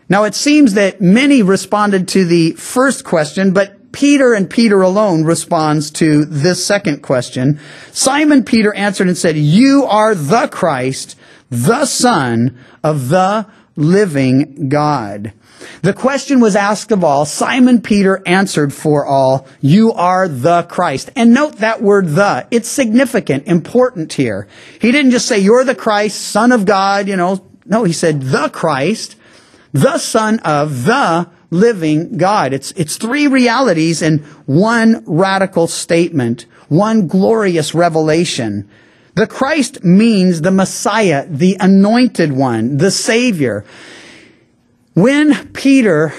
Now 0.08 0.24
it 0.24 0.34
seems 0.34 0.74
that 0.74 1.00
many 1.00 1.42
responded 1.42 2.08
to 2.08 2.26
the 2.26 2.52
first 2.52 3.02
question, 3.02 3.54
but 3.54 3.92
Peter 3.92 4.34
and 4.34 4.50
Peter 4.50 4.82
alone 4.82 5.24
responds 5.24 5.90
to 5.92 6.26
this 6.26 6.64
second 6.64 7.02
question. 7.02 7.58
Simon 7.92 8.44
Peter 8.44 8.74
answered 8.74 9.08
and 9.08 9.16
said, 9.16 9.36
You 9.36 9.84
are 9.84 10.14
the 10.14 10.48
Christ, 10.48 11.16
the 11.48 11.86
Son 11.86 12.58
of 12.84 13.08
the 13.08 13.46
living 13.76 14.68
God. 14.68 15.32
The 15.82 15.92
question 15.92 16.40
was 16.40 16.56
asked 16.56 16.92
of 16.92 17.04
all. 17.04 17.24
Simon 17.24 17.80
Peter 17.80 18.22
answered 18.26 18.72
for 18.72 19.06
all, 19.06 19.46
you 19.60 19.92
are 19.92 20.28
the 20.28 20.64
Christ. 20.64 21.10
And 21.16 21.32
note 21.32 21.58
that 21.58 21.82
word 21.82 22.08
the. 22.08 22.46
It's 22.50 22.68
significant, 22.68 23.46
important 23.46 24.12
here. 24.12 24.48
He 24.80 24.92
didn't 24.92 25.12
just 25.12 25.26
say, 25.26 25.38
you're 25.38 25.64
the 25.64 25.74
Christ, 25.74 26.20
son 26.20 26.52
of 26.52 26.64
God, 26.64 27.08
you 27.08 27.16
know. 27.16 27.44
No, 27.64 27.84
he 27.84 27.92
said, 27.92 28.22
the 28.22 28.48
Christ, 28.48 29.16
the 29.72 29.98
son 29.98 30.40
of 30.40 30.84
the 30.84 31.28
living 31.50 32.16
God. 32.16 32.52
It's, 32.52 32.72
it's 32.72 32.96
three 32.96 33.28
realities 33.28 34.02
in 34.02 34.18
one 34.46 35.04
radical 35.06 35.68
statement, 35.68 36.46
one 36.68 37.06
glorious 37.06 37.72
revelation. 37.72 38.68
The 39.14 39.26
Christ 39.26 39.84
means 39.84 40.40
the 40.40 40.50
Messiah, 40.50 41.26
the 41.28 41.56
anointed 41.60 42.32
one, 42.32 42.78
the 42.78 42.90
Savior. 42.90 43.64
When 44.94 45.52
Peter 45.52 46.14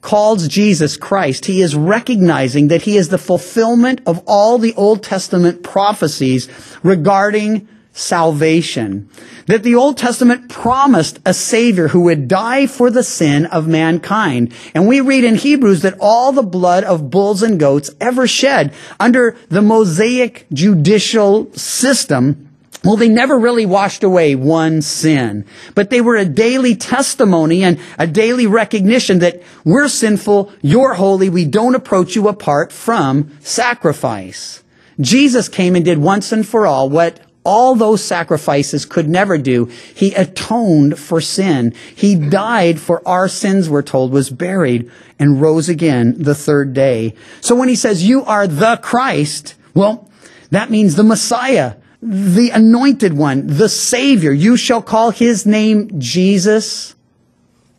calls 0.00 0.48
Jesus 0.48 0.96
Christ, 0.96 1.46
he 1.46 1.62
is 1.62 1.76
recognizing 1.76 2.68
that 2.68 2.82
he 2.82 2.96
is 2.96 3.08
the 3.08 3.18
fulfillment 3.18 4.00
of 4.06 4.22
all 4.26 4.58
the 4.58 4.74
Old 4.74 5.02
Testament 5.02 5.62
prophecies 5.62 6.48
regarding 6.82 7.68
salvation. 7.96 9.08
That 9.46 9.62
the 9.62 9.74
Old 9.74 9.96
Testament 9.96 10.48
promised 10.50 11.18
a 11.24 11.32
Savior 11.32 11.88
who 11.88 12.02
would 12.02 12.28
die 12.28 12.66
for 12.66 12.90
the 12.90 13.02
sin 13.02 13.46
of 13.46 13.66
mankind. 13.66 14.52
And 14.74 14.86
we 14.86 15.00
read 15.00 15.24
in 15.24 15.36
Hebrews 15.36 15.82
that 15.82 15.96
all 15.98 16.32
the 16.32 16.42
blood 16.42 16.84
of 16.84 17.10
bulls 17.10 17.42
and 17.42 17.58
goats 17.58 17.90
ever 18.00 18.26
shed 18.26 18.74
under 19.00 19.36
the 19.48 19.62
Mosaic 19.62 20.46
judicial 20.52 21.52
system 21.52 22.42
well, 22.84 22.96
they 22.96 23.08
never 23.08 23.36
really 23.36 23.66
washed 23.66 24.04
away 24.04 24.36
one 24.36 24.80
sin, 24.80 25.44
but 25.74 25.90
they 25.90 26.00
were 26.00 26.14
a 26.14 26.24
daily 26.24 26.76
testimony 26.76 27.64
and 27.64 27.80
a 27.98 28.06
daily 28.06 28.46
recognition 28.46 29.18
that 29.20 29.42
we're 29.64 29.88
sinful, 29.88 30.52
you're 30.62 30.94
holy, 30.94 31.28
we 31.28 31.46
don't 31.46 31.74
approach 31.74 32.14
you 32.14 32.28
apart 32.28 32.70
from 32.70 33.36
sacrifice. 33.40 34.62
Jesus 35.00 35.48
came 35.48 35.74
and 35.74 35.84
did 35.84 35.98
once 35.98 36.30
and 36.30 36.46
for 36.46 36.64
all 36.64 36.88
what 36.88 37.20
all 37.46 37.74
those 37.74 38.02
sacrifices 38.02 38.84
could 38.84 39.08
never 39.08 39.38
do. 39.38 39.66
He 39.94 40.12
atoned 40.14 40.98
for 40.98 41.20
sin. 41.20 41.72
He 41.94 42.16
died 42.16 42.80
for 42.80 43.00
our 43.08 43.28
sins, 43.28 43.70
we're 43.70 43.82
told, 43.82 44.12
was 44.12 44.28
buried 44.28 44.90
and 45.18 45.40
rose 45.40 45.68
again 45.68 46.22
the 46.22 46.34
third 46.34 46.74
day. 46.74 47.14
So 47.40 47.54
when 47.54 47.68
he 47.68 47.76
says, 47.76 48.06
you 48.06 48.24
are 48.24 48.46
the 48.46 48.78
Christ, 48.82 49.54
well, 49.72 50.10
that 50.50 50.70
means 50.70 50.96
the 50.96 51.02
Messiah 51.04 51.76
the 52.02 52.50
anointed 52.50 53.12
one, 53.14 53.46
the 53.46 53.68
Savior. 53.68 54.30
You 54.30 54.56
shall 54.56 54.82
call 54.82 55.10
his 55.10 55.46
name 55.46 55.98
Jesus, 55.98 56.94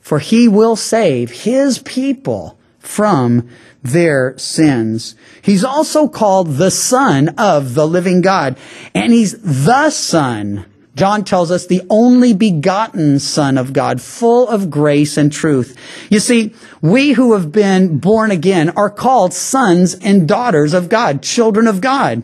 for 0.01 0.19
he 0.19 0.47
will 0.47 0.75
save 0.75 1.31
his 1.31 1.79
people 1.79 2.56
from 2.87 3.47
their 3.83 4.37
sins. 4.37 5.15
He's 5.41 5.63
also 5.63 6.07
called 6.07 6.55
the 6.55 6.71
Son 6.71 7.29
of 7.37 7.73
the 7.73 7.87
living 7.87 8.21
God, 8.21 8.57
and 8.95 9.13
he's 9.13 9.37
the 9.39 9.89
Son. 9.89 10.65
John 10.95 11.23
tells 11.23 11.51
us 11.51 11.67
the 11.67 11.83
only 11.91 12.33
begotten 12.33 13.19
Son 13.19 13.57
of 13.57 13.71
God, 13.71 14.01
full 14.01 14.47
of 14.47 14.71
grace 14.71 15.15
and 15.15 15.31
truth. 15.31 15.77
You 16.09 16.19
see, 16.19 16.55
we 16.81 17.11
who 17.11 17.33
have 17.33 17.51
been 17.51 17.99
born 17.99 18.31
again 18.31 18.71
are 18.71 18.89
called 18.89 19.33
sons 19.33 19.93
and 19.93 20.27
daughters 20.27 20.73
of 20.73 20.89
God, 20.89 21.21
children 21.21 21.67
of 21.67 21.81
God. 21.81 22.23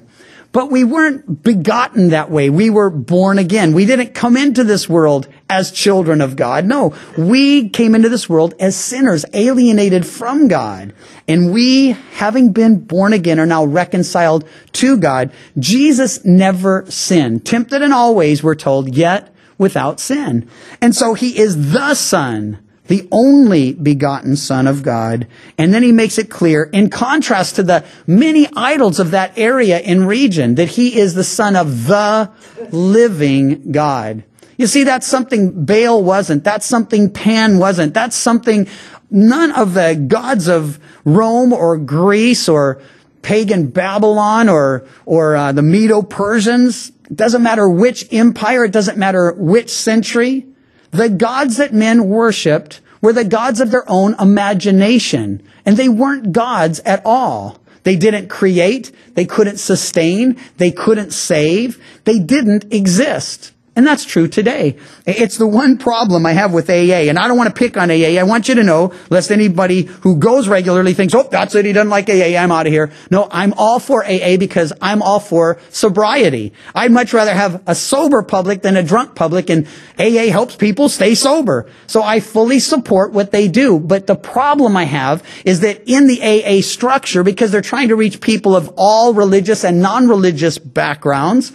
But 0.53 0.71
we 0.71 0.83
weren't 0.83 1.43
begotten 1.43 2.09
that 2.09 2.31
way. 2.31 2.49
We 2.49 2.69
were 2.69 2.89
born 2.89 3.37
again. 3.37 3.73
We 3.73 3.85
didn't 3.85 4.13
come 4.13 4.37
into 4.37 4.63
this 4.63 4.87
world 4.87 5.27
as 5.53 5.71
children 5.71 6.19
of 6.19 6.35
God. 6.35 6.65
No, 6.65 6.95
we 7.15 7.69
came 7.69 7.93
into 7.93 8.09
this 8.09 8.27
world 8.27 8.55
as 8.59 8.75
sinners, 8.75 9.23
alienated 9.33 10.03
from 10.03 10.47
God. 10.47 10.93
And 11.27 11.53
we, 11.53 11.91
having 12.15 12.53
been 12.53 12.79
born 12.79 13.13
again, 13.13 13.39
are 13.39 13.45
now 13.45 13.63
reconciled 13.63 14.47
to 14.73 14.97
God. 14.97 15.31
Jesus 15.59 16.25
never 16.25 16.89
sinned. 16.89 17.45
Tempted 17.45 17.83
in 17.83 17.93
all 17.93 18.15
ways, 18.15 18.41
we're 18.41 18.55
told, 18.55 18.95
yet 18.95 19.31
without 19.59 19.99
sin. 19.99 20.49
And 20.81 20.95
so 20.95 21.13
he 21.13 21.37
is 21.37 21.71
the 21.71 21.93
Son 21.93 22.57
the 22.87 23.07
only 23.11 23.71
begotten 23.71 24.35
Son 24.35 24.67
of 24.67 24.83
God. 24.83 25.25
And 25.57 25.73
then 25.73 25.83
he 25.83 25.93
makes 25.93 26.17
it 26.17 26.29
clear, 26.29 26.63
in 26.63 26.89
contrast 26.89 27.55
to 27.55 27.63
the 27.63 27.85
many 28.05 28.45
idols 28.57 28.99
of 28.99 29.11
that 29.11 29.37
area 29.37 29.77
and 29.77 30.05
region, 30.05 30.55
that 30.55 30.67
he 30.67 30.99
is 30.99 31.13
the 31.13 31.23
Son 31.23 31.55
of 31.55 31.87
the 31.87 32.29
living 32.71 33.71
God. 33.71 34.25
You 34.57 34.67
see, 34.67 34.83
that's 34.83 35.07
something 35.07 35.65
Baal 35.65 36.03
wasn't. 36.03 36.43
That's 36.43 36.65
something 36.65 37.11
Pan 37.11 37.57
wasn't. 37.57 37.93
That's 37.93 38.15
something 38.15 38.67
none 39.09 39.51
of 39.51 39.73
the 39.73 39.95
gods 39.95 40.47
of 40.47 40.79
Rome 41.05 41.53
or 41.53 41.77
Greece 41.77 42.47
or 42.49 42.81
pagan 43.21 43.67
Babylon 43.67 44.49
or, 44.49 44.85
or 45.05 45.35
uh, 45.35 45.51
the 45.51 45.61
Medo-Persians. 45.61 46.91
It 47.09 47.15
doesn't 47.15 47.41
matter 47.41 47.67
which 47.67 48.11
empire. 48.13 48.65
It 48.65 48.71
doesn't 48.71 48.97
matter 48.97 49.33
which 49.33 49.69
century. 49.69 50.45
The 50.91 51.09
gods 51.09 51.57
that 51.57 51.73
men 51.73 52.07
worshiped 52.09 52.81
were 53.01 53.13
the 53.13 53.25
gods 53.25 53.59
of 53.59 53.71
their 53.71 53.89
own 53.89 54.15
imagination, 54.19 55.41
and 55.65 55.75
they 55.75 55.89
weren't 55.89 56.31
gods 56.31 56.79
at 56.81 57.01
all. 57.05 57.59
They 57.83 57.95
didn't 57.95 58.29
create, 58.29 58.91
they 59.15 59.25
couldn't 59.25 59.57
sustain, 59.57 60.39
they 60.57 60.71
couldn't 60.71 61.11
save, 61.11 61.83
they 62.05 62.19
didn't 62.19 62.71
exist. 62.73 63.52
And 63.75 63.87
that's 63.87 64.05
true 64.05 64.27
today. 64.27 64.77
It's 65.07 65.37
the 65.37 65.47
one 65.47 65.79
problem 65.79 66.27
I 66.27 66.33
have 66.33 66.53
with 66.53 66.69
AA, 66.69 67.09
and 67.09 67.17
I 67.17 67.27
don't 67.27 67.37
want 67.37 67.53
to 67.53 67.59
pick 67.59 67.75
on 67.75 67.89
AA. 67.89 68.19
I 68.19 68.23
want 68.23 68.47
you 68.47 68.53
to 68.55 68.63
know, 68.63 68.93
lest 69.09 69.31
anybody 69.31 69.83
who 69.83 70.17
goes 70.17 70.47
regularly 70.47 70.93
thinks, 70.93 71.15
oh, 71.15 71.23
that's 71.23 71.55
it, 71.55 71.65
he 71.65 71.73
doesn't 71.73 71.89
like 71.89 72.07
AA, 72.07 72.37
I'm 72.37 72.51
out 72.51 72.67
of 72.67 72.71
here. 72.71 72.91
No, 73.09 73.27
I'm 73.31 73.51
all 73.53 73.79
for 73.79 74.05
AA 74.05 74.37
because 74.37 74.73
I'm 74.79 75.01
all 75.01 75.19
for 75.19 75.57
sobriety. 75.69 76.53
I'd 76.75 76.91
much 76.91 77.13
rather 77.13 77.33
have 77.33 77.63
a 77.65 77.73
sober 77.73 78.21
public 78.21 78.61
than 78.61 78.77
a 78.77 78.83
drunk 78.83 79.15
public, 79.15 79.49
and 79.49 79.67
AA 79.97 80.29
helps 80.29 80.55
people 80.55 80.87
stay 80.87 81.15
sober. 81.15 81.67
So 81.87 82.03
I 82.03 82.19
fully 82.19 82.59
support 82.59 83.11
what 83.11 83.31
they 83.31 83.47
do. 83.47 83.79
But 83.79 84.05
the 84.05 84.15
problem 84.15 84.77
I 84.77 84.83
have 84.83 85.23
is 85.45 85.61
that 85.61 85.81
in 85.87 86.05
the 86.05 86.21
AA 86.21 86.61
structure, 86.61 87.23
because 87.23 87.51
they're 87.51 87.61
trying 87.61 87.87
to 87.87 87.95
reach 87.95 88.21
people 88.21 88.55
of 88.55 88.71
all 88.77 89.15
religious 89.15 89.63
and 89.63 89.81
non-religious 89.81 90.59
backgrounds, 90.59 91.53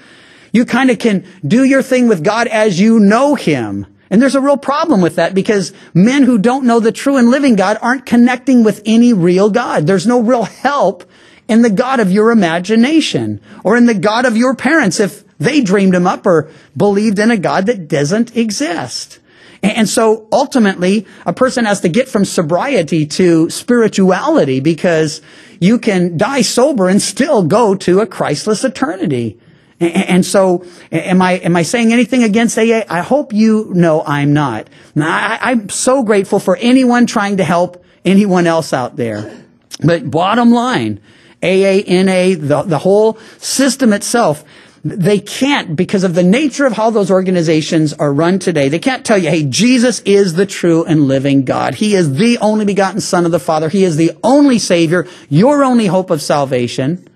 you 0.53 0.65
kind 0.65 0.91
of 0.91 0.99
can 0.99 1.27
do 1.47 1.65
your 1.65 1.83
thing 1.83 2.09
with 2.09 2.25
God 2.25 2.47
as 2.47 2.81
you 2.81 2.99
know 2.99 3.35
Him. 3.35 3.87
And 4.11 4.23
there's 4.23 4.35
a 4.35 4.41
real 4.41 4.57
problem 4.57 5.01
with 5.01 5.17
that 5.17 5.35
because 5.35 5.73
men 5.93 6.23
who 6.23 6.39
don't 6.39 6.67
know 6.67 6.81
the 6.81 6.93
true 6.93 7.17
and 7.17 7.31
living 7.31 7.57
God 7.57 7.79
aren't 7.83 8.07
connecting 8.07 8.65
with 8.65 8.83
any 8.87 9.13
real 9.13 9.51
God. 9.51 9.87
There's 9.87 10.07
no 10.07 10.21
real 10.21 10.45
help 10.45 11.05
in 11.47 11.63
the 11.63 11.71
God 11.71 12.01
of 12.01 12.11
your 12.11 12.31
imagination 12.31 13.41
or 13.65 13.77
in 13.77 13.87
the 13.87 13.95
God 13.95 14.25
of 14.25 14.37
your 14.37 14.55
parents 14.55 15.01
if 15.01 15.25
they 15.39 15.61
dreamed 15.61 15.95
him 15.95 16.07
up 16.07 16.27
or 16.27 16.51
believed 16.77 17.19
in 17.19 17.31
a 17.31 17.37
God 17.37 17.67
that 17.67 17.89
doesn't 17.89 18.37
exist. 18.37 19.19
And 19.63 19.89
so 19.89 20.29
ultimately, 20.31 21.07
a 21.27 21.33
person 21.33 21.65
has 21.65 21.81
to 21.81 21.89
get 21.89 22.09
from 22.09 22.25
sobriety 22.25 23.07
to 23.07 23.51
spirituality 23.51 24.61
because 24.61 25.21
you 25.59 25.79
can 25.79 26.17
die 26.17 26.43
sober 26.43 26.89
and 26.89 27.03
still 27.03 27.43
go 27.43 27.75
to 27.75 28.01
a 28.01 28.07
Christless 28.07 28.65
eternity. 28.65 29.39
And 29.81 30.27
so, 30.27 30.65
am 30.91 31.23
I 31.23 31.35
am 31.35 31.55
I 31.55 31.63
saying 31.63 31.93
anything 31.93 32.25
against 32.25 32.59
AA? 32.59 32.83
I 32.89 33.01
hope 33.01 33.33
you 33.33 33.71
know 33.75 34.03
I'm 34.05 34.33
not. 34.33 34.69
I, 34.97 35.53
am 35.53 35.69
so 35.69 36.03
grateful 36.03 36.41
for 36.41 36.57
anyone 36.57 37.07
trying 37.07 37.37
to 37.37 37.45
help 37.45 37.85
anyone 38.05 38.49
else 38.49 38.73
out 38.73 38.97
there. 38.97 39.45
But 39.81 40.11
bottom 40.11 40.51
line, 40.51 41.01
AA, 41.43 41.83
NA, 41.87 42.35
the, 42.35 42.65
the 42.67 42.79
whole 42.79 43.19
system 43.39 43.93
itself, 43.93 44.45
they 44.85 45.21
can't, 45.21 45.77
because 45.77 46.05
of 46.05 46.15
the 46.15 46.23
nature 46.23 46.67
of 46.67 46.73
how 46.73 46.91
those 46.91 47.11
organizations 47.11 47.93
are 47.93 48.13
run 48.13 48.39
today, 48.39 48.69
they 48.69 48.79
can't 48.79 49.05
tell 49.05 49.19
you, 49.19 49.29
hey, 49.29 49.45
Jesus 49.45 50.01
is 50.01 50.35
the 50.35 50.47
true 50.47 50.85
and 50.85 51.07
living 51.07 51.45
God. 51.45 51.75
He 51.75 51.95
is 51.95 52.15
the 52.15 52.39
only 52.39 52.65
begotten 52.65 53.01
Son 53.01 53.25
of 53.25 53.31
the 53.31 53.41
Father. 53.41 53.69
He 53.69 53.85
is 53.85 53.97
the 53.97 54.13
only 54.25 54.59
Savior, 54.59 55.07
your 55.29 55.63
only 55.63 55.87
hope 55.87 56.11
of 56.11 56.23
salvation. 56.23 57.08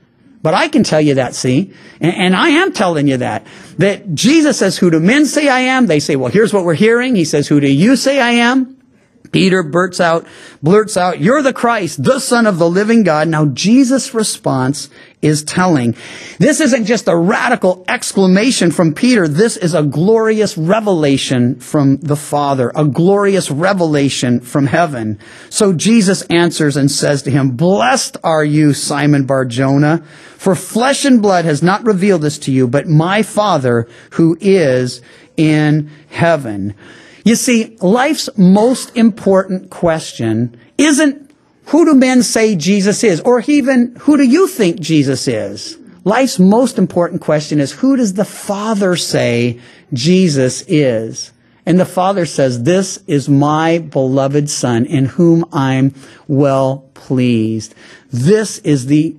But 0.42 0.54
I 0.54 0.68
can 0.68 0.82
tell 0.82 1.00
you 1.00 1.14
that, 1.14 1.34
see? 1.34 1.72
And, 2.00 2.14
and, 2.16 2.36
I 2.36 2.48
am 2.48 2.72
telling 2.72 3.06
you 3.06 3.18
that. 3.18 3.46
That 3.78 4.12
Jesus 4.14 4.58
says, 4.58 4.76
who 4.76 4.90
do 4.90 4.98
men 4.98 5.24
say 5.24 5.48
I 5.48 5.60
am? 5.60 5.86
They 5.86 6.00
say, 6.00 6.16
well, 6.16 6.30
here's 6.30 6.52
what 6.52 6.64
we're 6.64 6.74
hearing. 6.74 7.14
He 7.14 7.24
says, 7.24 7.46
who 7.46 7.60
do 7.60 7.72
you 7.72 7.94
say 7.94 8.20
I 8.20 8.30
am? 8.32 8.81
Peter 9.32 9.62
blurts 9.62 9.98
out, 9.98 10.26
blurts 10.62 10.96
out, 10.96 11.18
you're 11.18 11.42
the 11.42 11.52
Christ, 11.52 12.04
the 12.04 12.20
son 12.20 12.46
of 12.46 12.58
the 12.58 12.68
living 12.68 13.02
God. 13.02 13.28
Now 13.28 13.46
Jesus' 13.46 14.14
response 14.14 14.90
is 15.22 15.42
telling. 15.42 15.96
This 16.38 16.60
isn't 16.60 16.84
just 16.84 17.08
a 17.08 17.16
radical 17.16 17.84
exclamation 17.88 18.70
from 18.70 18.92
Peter. 18.92 19.26
This 19.26 19.56
is 19.56 19.72
a 19.72 19.82
glorious 19.82 20.58
revelation 20.58 21.60
from 21.60 21.96
the 21.98 22.16
Father, 22.16 22.70
a 22.74 22.84
glorious 22.84 23.50
revelation 23.50 24.40
from 24.40 24.66
heaven. 24.66 25.18
So 25.48 25.72
Jesus 25.72 26.22
answers 26.22 26.76
and 26.76 26.90
says 26.90 27.22
to 27.22 27.30
him, 27.30 27.56
blessed 27.56 28.18
are 28.22 28.44
you, 28.44 28.74
Simon 28.74 29.24
Barjona, 29.24 30.02
for 30.36 30.54
flesh 30.54 31.04
and 31.04 31.22
blood 31.22 31.44
has 31.44 31.62
not 31.62 31.86
revealed 31.86 32.22
this 32.22 32.38
to 32.40 32.52
you, 32.52 32.68
but 32.68 32.86
my 32.86 33.22
Father 33.22 33.88
who 34.10 34.36
is 34.40 35.00
in 35.36 35.90
heaven. 36.10 36.74
You 37.24 37.36
see, 37.36 37.76
life's 37.80 38.28
most 38.36 38.96
important 38.96 39.70
question 39.70 40.56
isn't 40.76 41.30
who 41.66 41.84
do 41.84 41.94
men 41.94 42.22
say 42.22 42.56
Jesus 42.56 43.04
is, 43.04 43.20
or 43.20 43.40
even 43.46 43.94
who 44.00 44.16
do 44.16 44.24
you 44.24 44.48
think 44.48 44.80
Jesus 44.80 45.28
is? 45.28 45.78
Life's 46.04 46.38
most 46.38 46.78
important 46.78 47.20
question 47.20 47.60
is 47.60 47.72
who 47.72 47.96
does 47.96 48.14
the 48.14 48.24
Father 48.24 48.96
say 48.96 49.60
Jesus 49.92 50.64
is? 50.66 51.32
And 51.64 51.78
the 51.78 51.86
Father 51.86 52.26
says, 52.26 52.64
this 52.64 52.98
is 53.06 53.28
my 53.28 53.78
beloved 53.78 54.50
Son 54.50 54.84
in 54.84 55.06
whom 55.06 55.44
I'm 55.52 55.94
well 56.26 56.90
pleased. 56.94 57.74
This 58.10 58.58
is 58.58 58.86
the 58.86 59.16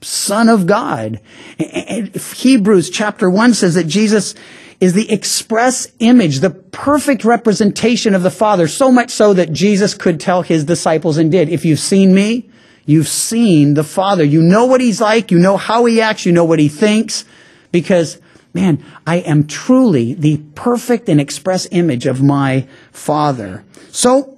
Son 0.00 0.48
of 0.48 0.66
God. 0.66 1.20
Hebrews 1.58 2.90
chapter 2.90 3.28
1 3.28 3.54
says 3.54 3.74
that 3.74 3.88
Jesus 3.88 4.36
is 4.80 4.94
the 4.94 5.10
express 5.12 5.86
image, 5.98 6.40
the 6.40 6.50
perfect 6.50 7.24
representation 7.24 8.14
of 8.14 8.22
the 8.22 8.30
Father, 8.30 8.66
so 8.66 8.90
much 8.90 9.10
so 9.10 9.34
that 9.34 9.52
Jesus 9.52 9.94
could 9.94 10.18
tell 10.18 10.42
his 10.42 10.64
disciples 10.64 11.18
and 11.18 11.30
did, 11.30 11.50
if 11.50 11.64
you've 11.64 11.78
seen 11.78 12.14
me, 12.14 12.48
you've 12.86 13.08
seen 13.08 13.74
the 13.74 13.84
Father. 13.84 14.24
You 14.24 14.40
know 14.40 14.64
what 14.64 14.80
he's 14.80 15.00
like, 15.00 15.30
you 15.30 15.38
know 15.38 15.58
how 15.58 15.84
he 15.84 16.00
acts, 16.00 16.24
you 16.24 16.32
know 16.32 16.44
what 16.44 16.58
he 16.58 16.68
thinks, 16.68 17.24
because 17.72 18.18
man, 18.54 18.82
I 19.06 19.16
am 19.16 19.46
truly 19.46 20.14
the 20.14 20.38
perfect 20.54 21.08
and 21.08 21.20
express 21.20 21.68
image 21.70 22.06
of 22.06 22.22
my 22.22 22.66
Father. 22.90 23.64
So, 23.90 24.36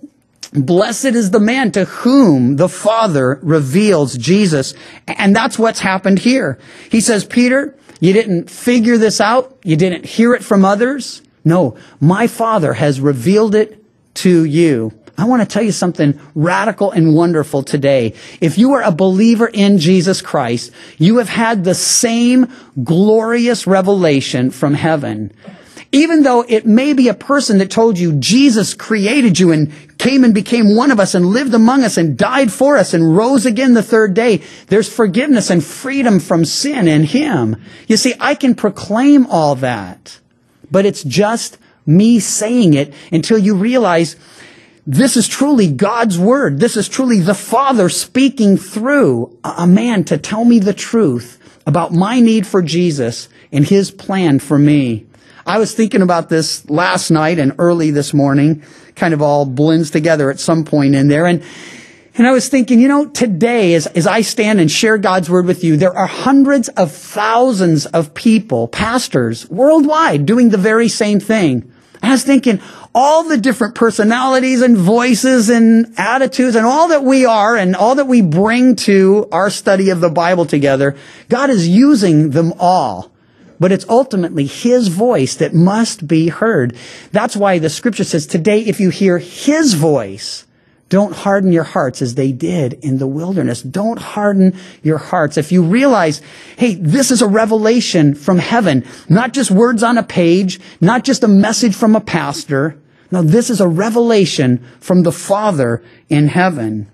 Blessed 0.54 1.06
is 1.06 1.30
the 1.30 1.40
man 1.40 1.72
to 1.72 1.86
whom 1.86 2.56
the 2.56 2.68
Father 2.68 3.38
reveals 3.42 4.18
Jesus. 4.18 4.74
And 5.08 5.34
that's 5.34 5.58
what's 5.58 5.80
happened 5.80 6.18
here. 6.18 6.58
He 6.90 7.00
says, 7.00 7.24
Peter, 7.24 7.74
you 8.02 8.12
didn't 8.12 8.50
figure 8.50 8.98
this 8.98 9.20
out. 9.20 9.56
You 9.62 9.76
didn't 9.76 10.04
hear 10.04 10.34
it 10.34 10.42
from 10.42 10.64
others. 10.64 11.22
No, 11.44 11.76
my 12.00 12.26
Father 12.26 12.72
has 12.72 13.00
revealed 13.00 13.54
it 13.54 13.80
to 14.14 14.44
you. 14.44 14.92
I 15.16 15.26
want 15.26 15.40
to 15.40 15.46
tell 15.46 15.62
you 15.62 15.70
something 15.70 16.18
radical 16.34 16.90
and 16.90 17.14
wonderful 17.14 17.62
today. 17.62 18.14
If 18.40 18.58
you 18.58 18.72
are 18.72 18.82
a 18.82 18.90
believer 18.90 19.46
in 19.46 19.78
Jesus 19.78 20.20
Christ, 20.20 20.72
you 20.98 21.18
have 21.18 21.28
had 21.28 21.62
the 21.62 21.76
same 21.76 22.52
glorious 22.82 23.68
revelation 23.68 24.50
from 24.50 24.74
heaven 24.74 25.32
even 25.92 26.22
though 26.22 26.42
it 26.48 26.64
may 26.66 26.94
be 26.94 27.08
a 27.08 27.14
person 27.14 27.58
that 27.58 27.70
told 27.70 27.98
you 27.98 28.14
Jesus 28.14 28.72
created 28.72 29.38
you 29.38 29.52
and 29.52 29.70
came 29.98 30.24
and 30.24 30.34
became 30.34 30.74
one 30.74 30.90
of 30.90 30.98
us 30.98 31.14
and 31.14 31.26
lived 31.26 31.52
among 31.52 31.84
us 31.84 31.98
and 31.98 32.16
died 32.16 32.50
for 32.50 32.78
us 32.78 32.94
and 32.94 33.14
rose 33.14 33.44
again 33.44 33.74
the 33.74 33.82
third 33.82 34.14
day, 34.14 34.42
there's 34.68 34.92
forgiveness 34.92 35.50
and 35.50 35.62
freedom 35.62 36.18
from 36.18 36.46
sin 36.46 36.88
in 36.88 37.04
Him. 37.04 37.62
You 37.86 37.98
see, 37.98 38.14
I 38.18 38.34
can 38.34 38.54
proclaim 38.54 39.26
all 39.26 39.54
that, 39.56 40.18
but 40.70 40.86
it's 40.86 41.04
just 41.04 41.58
me 41.84 42.18
saying 42.20 42.72
it 42.72 42.94
until 43.12 43.36
you 43.36 43.54
realize 43.54 44.16
this 44.86 45.16
is 45.16 45.28
truly 45.28 45.70
God's 45.70 46.18
word. 46.18 46.58
This 46.58 46.76
is 46.76 46.88
truly 46.88 47.20
the 47.20 47.34
Father 47.34 47.90
speaking 47.90 48.56
through 48.56 49.38
a 49.44 49.66
man 49.66 50.04
to 50.04 50.16
tell 50.16 50.44
me 50.44 50.58
the 50.58 50.74
truth 50.74 51.38
about 51.66 51.92
my 51.92 52.18
need 52.18 52.46
for 52.46 52.62
Jesus 52.62 53.28
and 53.52 53.64
His 53.64 53.90
plan 53.90 54.38
for 54.38 54.58
me. 54.58 55.06
I 55.46 55.58
was 55.58 55.74
thinking 55.74 56.02
about 56.02 56.28
this 56.28 56.68
last 56.70 57.10
night 57.10 57.38
and 57.38 57.54
early 57.58 57.90
this 57.90 58.14
morning, 58.14 58.62
kind 58.94 59.12
of 59.12 59.22
all 59.22 59.44
blends 59.44 59.90
together 59.90 60.30
at 60.30 60.38
some 60.38 60.64
point 60.64 60.94
in 60.94 61.08
there. 61.08 61.26
And, 61.26 61.42
and 62.14 62.26
I 62.26 62.32
was 62.32 62.48
thinking, 62.48 62.78
you 62.78 62.88
know, 62.88 63.06
today 63.06 63.74
as, 63.74 63.86
as 63.88 64.06
I 64.06 64.20
stand 64.20 64.60
and 64.60 64.70
share 64.70 64.98
God's 64.98 65.28
word 65.28 65.46
with 65.46 65.64
you, 65.64 65.76
there 65.76 65.96
are 65.96 66.06
hundreds 66.06 66.68
of 66.70 66.92
thousands 66.92 67.86
of 67.86 68.14
people, 68.14 68.68
pastors 68.68 69.48
worldwide 69.50 70.26
doing 70.26 70.50
the 70.50 70.58
very 70.58 70.88
same 70.88 71.18
thing. 71.18 71.72
I 72.02 72.10
was 72.10 72.24
thinking, 72.24 72.60
all 72.94 73.24
the 73.24 73.38
different 73.38 73.76
personalities 73.76 74.60
and 74.60 74.76
voices 74.76 75.48
and 75.48 75.94
attitudes 75.96 76.56
and 76.56 76.66
all 76.66 76.88
that 76.88 77.04
we 77.04 77.26
are 77.26 77.56
and 77.56 77.76
all 77.76 77.94
that 77.94 78.06
we 78.08 78.22
bring 78.22 78.74
to 78.76 79.28
our 79.30 79.50
study 79.50 79.90
of 79.90 80.00
the 80.00 80.10
Bible 80.10 80.44
together, 80.44 80.96
God 81.28 81.48
is 81.48 81.66
using 81.68 82.30
them 82.30 82.52
all 82.58 83.11
but 83.62 83.70
it's 83.70 83.88
ultimately 83.88 84.44
His 84.44 84.88
voice 84.88 85.36
that 85.36 85.54
must 85.54 86.08
be 86.08 86.26
heard. 86.26 86.74
That's 87.12 87.36
why 87.36 87.60
the 87.60 87.70
scripture 87.70 88.02
says 88.02 88.26
today, 88.26 88.58
if 88.62 88.80
you 88.80 88.90
hear 88.90 89.18
His 89.18 89.74
voice, 89.74 90.44
don't 90.88 91.14
harden 91.14 91.52
your 91.52 91.62
hearts 91.62 92.02
as 92.02 92.16
they 92.16 92.32
did 92.32 92.72
in 92.82 92.98
the 92.98 93.06
wilderness. 93.06 93.62
Don't 93.62 94.00
harden 94.00 94.58
your 94.82 94.98
hearts. 94.98 95.36
If 95.36 95.52
you 95.52 95.62
realize, 95.62 96.20
hey, 96.58 96.74
this 96.74 97.12
is 97.12 97.22
a 97.22 97.28
revelation 97.28 98.16
from 98.16 98.40
heaven, 98.40 98.84
not 99.08 99.32
just 99.32 99.52
words 99.52 99.84
on 99.84 99.96
a 99.96 100.02
page, 100.02 100.58
not 100.80 101.04
just 101.04 101.22
a 101.22 101.28
message 101.28 101.76
from 101.76 101.94
a 101.94 102.00
pastor. 102.00 102.76
No, 103.12 103.22
this 103.22 103.48
is 103.48 103.60
a 103.60 103.68
revelation 103.68 104.58
from 104.80 105.04
the 105.04 105.12
Father 105.12 105.84
in 106.08 106.26
heaven. 106.26 106.90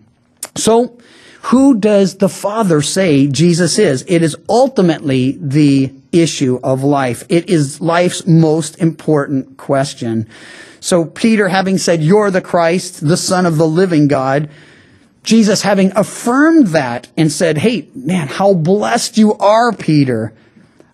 So, 0.54 0.98
who 1.44 1.78
does 1.78 2.18
the 2.18 2.28
Father 2.28 2.82
say 2.82 3.26
Jesus 3.26 3.78
is? 3.78 4.04
It 4.06 4.22
is 4.22 4.36
ultimately 4.50 5.38
the 5.40 5.94
issue 6.12 6.58
of 6.62 6.82
life. 6.82 7.24
It 7.28 7.48
is 7.48 7.80
life's 7.80 8.26
most 8.26 8.78
important 8.78 9.56
question. 9.56 10.28
So 10.80 11.04
Peter 11.04 11.48
having 11.48 11.78
said, 11.78 12.02
you're 12.02 12.30
the 12.30 12.40
Christ, 12.40 13.06
the 13.06 13.16
son 13.16 13.46
of 13.46 13.56
the 13.56 13.66
living 13.66 14.08
God, 14.08 14.48
Jesus 15.22 15.62
having 15.62 15.92
affirmed 15.96 16.68
that 16.68 17.08
and 17.16 17.30
said, 17.30 17.58
hey, 17.58 17.88
man, 17.94 18.28
how 18.28 18.54
blessed 18.54 19.18
you 19.18 19.34
are, 19.34 19.72
Peter. 19.72 20.32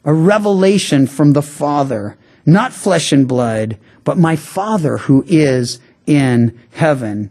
A 0.04 0.12
revelation 0.12 1.06
from 1.06 1.32
the 1.32 1.42
Father, 1.42 2.16
not 2.44 2.72
flesh 2.72 3.12
and 3.12 3.28
blood, 3.28 3.78
but 4.02 4.18
my 4.18 4.36
Father 4.36 4.98
who 4.98 5.24
is 5.26 5.78
in 6.06 6.58
heaven. 6.72 7.30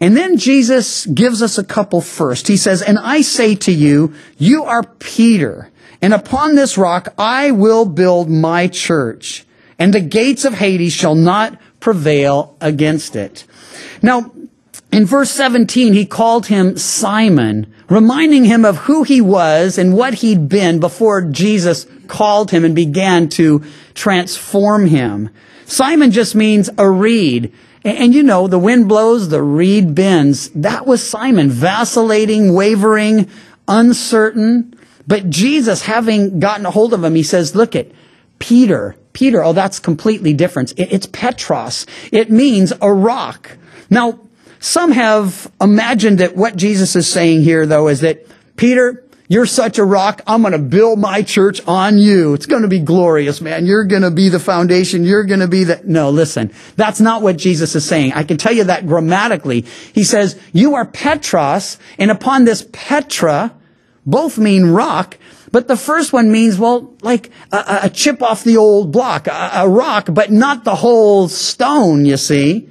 And 0.00 0.16
then 0.16 0.36
Jesus 0.36 1.06
gives 1.06 1.42
us 1.42 1.58
a 1.58 1.64
couple 1.64 2.00
first. 2.00 2.48
He 2.48 2.56
says, 2.56 2.82
and 2.82 2.98
I 2.98 3.22
say 3.22 3.54
to 3.56 3.72
you, 3.72 4.14
you 4.36 4.64
are 4.64 4.82
Peter, 4.82 5.70
and 6.00 6.12
upon 6.12 6.54
this 6.54 6.76
rock 6.76 7.14
I 7.18 7.50
will 7.50 7.84
build 7.84 8.28
my 8.28 8.68
church, 8.68 9.44
and 9.78 9.92
the 9.92 10.00
gates 10.00 10.44
of 10.44 10.54
Hades 10.54 10.92
shall 10.92 11.14
not 11.14 11.58
prevail 11.80 12.56
against 12.60 13.16
it. 13.16 13.44
Now, 14.02 14.32
in 14.92 15.06
verse 15.06 15.30
17, 15.30 15.94
he 15.94 16.04
called 16.04 16.46
him 16.46 16.76
Simon, 16.76 17.72
reminding 17.88 18.44
him 18.44 18.64
of 18.64 18.76
who 18.76 19.04
he 19.04 19.20
was 19.20 19.78
and 19.78 19.96
what 19.96 20.14
he'd 20.14 20.48
been 20.48 20.80
before 20.80 21.22
Jesus 21.22 21.86
called 22.08 22.50
him 22.50 22.64
and 22.64 22.74
began 22.74 23.28
to 23.30 23.62
transform 23.94 24.86
him. 24.86 25.30
Simon 25.64 26.10
just 26.10 26.34
means 26.34 26.68
a 26.76 26.90
reed. 26.90 27.54
And, 27.84 27.98
and 27.98 28.14
you 28.14 28.22
know, 28.22 28.46
the 28.48 28.58
wind 28.58 28.88
blows, 28.88 29.28
the 29.28 29.42
reed 29.42 29.94
bends. 29.94 30.48
That 30.50 30.86
was 30.86 31.06
Simon, 31.06 31.50
vacillating, 31.50 32.54
wavering, 32.54 33.28
uncertain. 33.68 34.74
But 35.06 35.28
Jesus, 35.30 35.82
having 35.82 36.38
gotten 36.40 36.66
a 36.66 36.70
hold 36.70 36.94
of 36.94 37.02
him, 37.02 37.14
he 37.14 37.22
says, 37.22 37.56
look 37.56 37.74
at 37.74 37.88
Peter. 38.38 38.96
Peter, 39.12 39.42
oh, 39.44 39.52
that's 39.52 39.78
completely 39.78 40.32
different. 40.32 40.72
It- 40.78 40.92
It's 40.92 41.06
Petros. 41.06 41.86
It 42.10 42.30
means 42.30 42.72
a 42.80 42.92
rock. 42.92 43.56
Now, 43.90 44.18
some 44.60 44.92
have 44.92 45.50
imagined 45.60 46.18
that 46.18 46.36
what 46.36 46.56
Jesus 46.56 46.94
is 46.96 47.08
saying 47.08 47.42
here, 47.42 47.66
though, 47.66 47.88
is 47.88 48.00
that 48.00 48.24
Peter, 48.56 49.01
you're 49.32 49.46
such 49.46 49.78
a 49.78 49.84
rock. 49.84 50.20
I'm 50.26 50.42
going 50.42 50.52
to 50.52 50.58
build 50.58 50.98
my 50.98 51.22
church 51.22 51.66
on 51.66 51.96
you. 51.96 52.34
It's 52.34 52.44
going 52.44 52.60
to 52.60 52.68
be 52.68 52.80
glorious, 52.80 53.40
man. 53.40 53.64
You're 53.64 53.84
going 53.84 54.02
to 54.02 54.10
be 54.10 54.28
the 54.28 54.38
foundation. 54.38 55.04
You're 55.04 55.24
going 55.24 55.40
to 55.40 55.48
be 55.48 55.64
the, 55.64 55.80
no, 55.84 56.10
listen, 56.10 56.52
that's 56.76 57.00
not 57.00 57.22
what 57.22 57.38
Jesus 57.38 57.74
is 57.74 57.82
saying. 57.82 58.12
I 58.12 58.24
can 58.24 58.36
tell 58.36 58.52
you 58.52 58.64
that 58.64 58.86
grammatically. 58.86 59.62
He 59.94 60.04
says, 60.04 60.38
you 60.52 60.74
are 60.74 60.84
Petros, 60.84 61.78
and 61.98 62.10
upon 62.10 62.44
this 62.44 62.68
Petra, 62.72 63.54
both 64.04 64.36
mean 64.36 64.66
rock, 64.66 65.16
but 65.50 65.66
the 65.66 65.78
first 65.78 66.12
one 66.12 66.30
means, 66.30 66.58
well, 66.58 66.94
like 67.00 67.30
a, 67.52 67.80
a 67.84 67.90
chip 67.90 68.20
off 68.20 68.44
the 68.44 68.58
old 68.58 68.92
block, 68.92 69.28
a, 69.28 69.50
a 69.54 69.68
rock, 69.68 70.08
but 70.10 70.30
not 70.30 70.64
the 70.64 70.74
whole 70.74 71.26
stone, 71.28 72.04
you 72.04 72.18
see. 72.18 72.68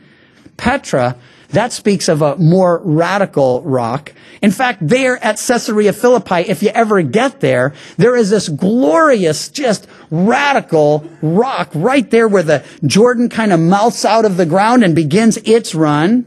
Petra, 0.58 1.17
that 1.50 1.74
speaks 1.74 2.08
of 2.08 2.21
a 2.21 2.36
more 2.36 2.82
radical 2.84 3.63
rock. 3.63 4.13
In 4.41 4.49
fact, 4.49 4.80
there 4.82 5.23
at 5.23 5.38
Caesarea 5.38 5.93
Philippi, 5.93 6.49
if 6.49 6.63
you 6.63 6.69
ever 6.69 7.04
get 7.04 7.41
there, 7.41 7.73
there 7.97 8.15
is 8.15 8.32
this 8.32 8.49
glorious, 8.49 9.49
just 9.49 9.88
radical 10.10 11.08
rock 11.21 11.69
right 11.75 12.10
there 12.10 12.27
where 12.27 12.41
the 12.41 12.63
Jordan 12.84 13.30
kind 13.30 13.54
of 13.54 13.60
mouths 13.60 14.04
out 14.04 14.25
of 14.25 14.38
the 14.38 14.47
ground 14.47 14.84
and 14.84 14.95
begins 14.95 15.38
its 15.38 15.75
run. 15.75 16.25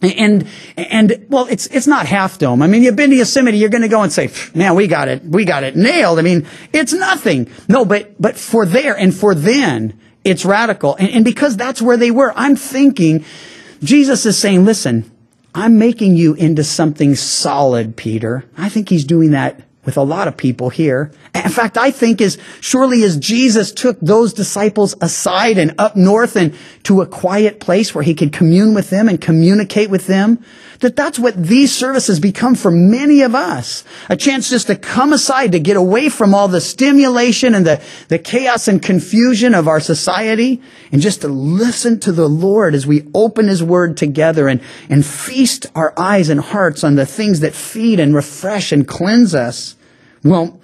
And, 0.00 0.46
and, 0.76 1.26
well, 1.28 1.46
it's, 1.50 1.66
it's 1.66 1.88
not 1.88 2.06
half 2.06 2.38
dome. 2.38 2.62
I 2.62 2.68
mean, 2.68 2.82
you've 2.82 2.96
been 2.96 3.10
to 3.10 3.16
Yosemite, 3.16 3.58
you're 3.58 3.68
going 3.68 3.82
to 3.82 3.88
go 3.88 4.02
and 4.02 4.12
say, 4.12 4.30
man, 4.54 4.74
we 4.74 4.86
got 4.86 5.08
it, 5.08 5.24
we 5.24 5.44
got 5.44 5.64
it 5.64 5.76
nailed. 5.76 6.18
I 6.18 6.22
mean, 6.22 6.46
it's 6.72 6.92
nothing. 6.92 7.50
No, 7.68 7.84
but, 7.84 8.14
but 8.20 8.38
for 8.38 8.64
there 8.64 8.96
and 8.96 9.14
for 9.14 9.34
then, 9.34 9.98
it's 10.24 10.44
radical. 10.44 10.94
And, 10.94 11.10
and 11.10 11.24
because 11.24 11.56
that's 11.56 11.82
where 11.82 11.96
they 11.96 12.10
were, 12.10 12.32
I'm 12.34 12.56
thinking, 12.56 13.24
Jesus 13.82 14.24
is 14.24 14.38
saying, 14.38 14.64
listen, 14.64 15.10
I'm 15.54 15.78
making 15.78 16.16
you 16.16 16.34
into 16.34 16.62
something 16.62 17.14
solid, 17.16 17.96
Peter. 17.96 18.44
I 18.56 18.68
think 18.68 18.88
he's 18.88 19.04
doing 19.04 19.32
that 19.32 19.62
with 19.84 19.96
a 19.96 20.02
lot 20.02 20.28
of 20.28 20.36
people 20.36 20.68
here. 20.68 21.10
In 21.34 21.50
fact, 21.50 21.78
I 21.78 21.90
think 21.90 22.20
as 22.20 22.36
surely 22.60 23.02
as 23.02 23.16
Jesus 23.16 23.72
took 23.72 23.98
those 24.00 24.34
disciples 24.34 24.94
aside 25.00 25.56
and 25.56 25.74
up 25.78 25.96
north 25.96 26.36
and 26.36 26.54
to 26.82 27.00
a 27.00 27.06
quiet 27.06 27.60
place 27.60 27.94
where 27.94 28.04
he 28.04 28.14
could 28.14 28.32
commune 28.32 28.74
with 28.74 28.90
them 28.90 29.08
and 29.08 29.18
communicate 29.20 29.88
with 29.88 30.06
them, 30.06 30.44
that 30.80 30.96
that's 30.96 31.18
what 31.18 31.42
these 31.42 31.74
services 31.74 32.20
become 32.20 32.54
for 32.54 32.70
many 32.70 33.22
of 33.22 33.34
us. 33.34 33.84
A 34.08 34.16
chance 34.16 34.50
just 34.50 34.66
to 34.66 34.76
come 34.76 35.12
aside, 35.12 35.52
to 35.52 35.60
get 35.60 35.76
away 35.76 36.08
from 36.08 36.34
all 36.34 36.48
the 36.48 36.60
stimulation 36.60 37.54
and 37.54 37.66
the, 37.66 37.82
the 38.08 38.18
chaos 38.18 38.68
and 38.68 38.82
confusion 38.82 39.54
of 39.54 39.66
our 39.66 39.80
society 39.80 40.60
and 40.92 41.00
just 41.00 41.22
to 41.22 41.28
listen 41.28 42.00
to 42.00 42.12
the 42.12 42.28
Lord 42.28 42.74
as 42.74 42.86
we 42.86 43.08
open 43.14 43.48
his 43.48 43.62
word 43.62 43.96
together 43.96 44.48
and, 44.48 44.60
and 44.88 45.04
feast 45.04 45.66
our 45.74 45.94
eyes 45.98 46.28
and 46.28 46.40
hearts 46.40 46.84
on 46.84 46.96
the 46.96 47.06
things 47.06 47.40
that 47.40 47.54
feed 47.54 48.00
and 48.00 48.14
refresh 48.14 48.72
and 48.72 48.86
cleanse 48.86 49.34
us. 49.34 49.76
Well, 50.22 50.60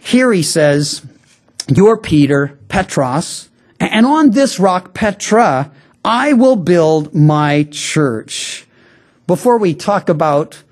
here 0.00 0.32
he 0.32 0.42
says, 0.42 1.04
You're 1.68 1.98
Peter, 1.98 2.58
Petros, 2.68 3.48
and 3.80 4.06
on 4.06 4.30
this 4.30 4.58
rock, 4.58 4.94
Petra, 4.94 5.70
I 6.04 6.32
will 6.32 6.56
build 6.56 7.14
my 7.14 7.64
church. 7.70 8.66
Before 9.26 9.58
we 9.58 9.74
talk 9.74 10.08
about 10.08 10.62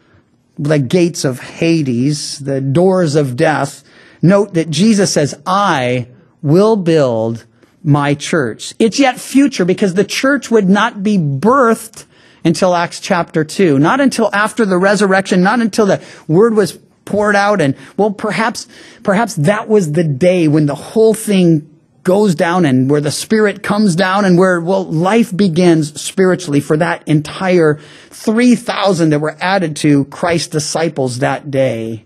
the 0.58 0.78
gates 0.78 1.24
of 1.24 1.40
Hades, 1.40 2.38
the 2.38 2.60
doors 2.60 3.14
of 3.14 3.36
death, 3.36 3.84
note 4.22 4.54
that 4.54 4.70
Jesus 4.70 5.12
says, 5.12 5.34
I 5.46 6.08
will 6.40 6.76
build 6.76 7.44
my 7.84 8.14
church. 8.14 8.74
It's 8.78 8.98
yet 8.98 9.20
future 9.20 9.64
because 9.64 9.94
the 9.94 10.04
church 10.04 10.50
would 10.50 10.68
not 10.68 11.02
be 11.02 11.18
birthed 11.18 12.06
until 12.44 12.74
Acts 12.74 13.00
chapter 13.00 13.44
2, 13.44 13.78
not 13.78 14.00
until 14.00 14.30
after 14.32 14.64
the 14.64 14.78
resurrection, 14.78 15.42
not 15.42 15.60
until 15.60 15.86
the 15.86 16.02
word 16.28 16.54
was 16.54 16.78
poured 17.06 17.34
out. 17.34 17.62
And 17.62 17.74
well 17.96 18.10
perhaps 18.10 18.68
perhaps 19.02 19.36
that 19.36 19.68
was 19.68 19.92
the 19.92 20.04
day 20.04 20.48
when 20.48 20.66
the 20.66 20.74
whole 20.74 21.14
thing 21.14 21.72
goes 22.06 22.36
down 22.36 22.64
and 22.64 22.88
where 22.88 23.00
the 23.00 23.10
spirit 23.10 23.64
comes 23.64 23.96
down 23.96 24.24
and 24.24 24.38
where 24.38 24.60
well 24.60 24.84
life 24.84 25.36
begins 25.36 26.00
spiritually 26.00 26.60
for 26.60 26.76
that 26.76 27.06
entire 27.08 27.80
3000 28.10 29.10
that 29.10 29.18
were 29.18 29.36
added 29.40 29.74
to 29.74 30.04
Christ's 30.04 30.48
disciples 30.48 31.18
that 31.18 31.50
day. 31.50 32.04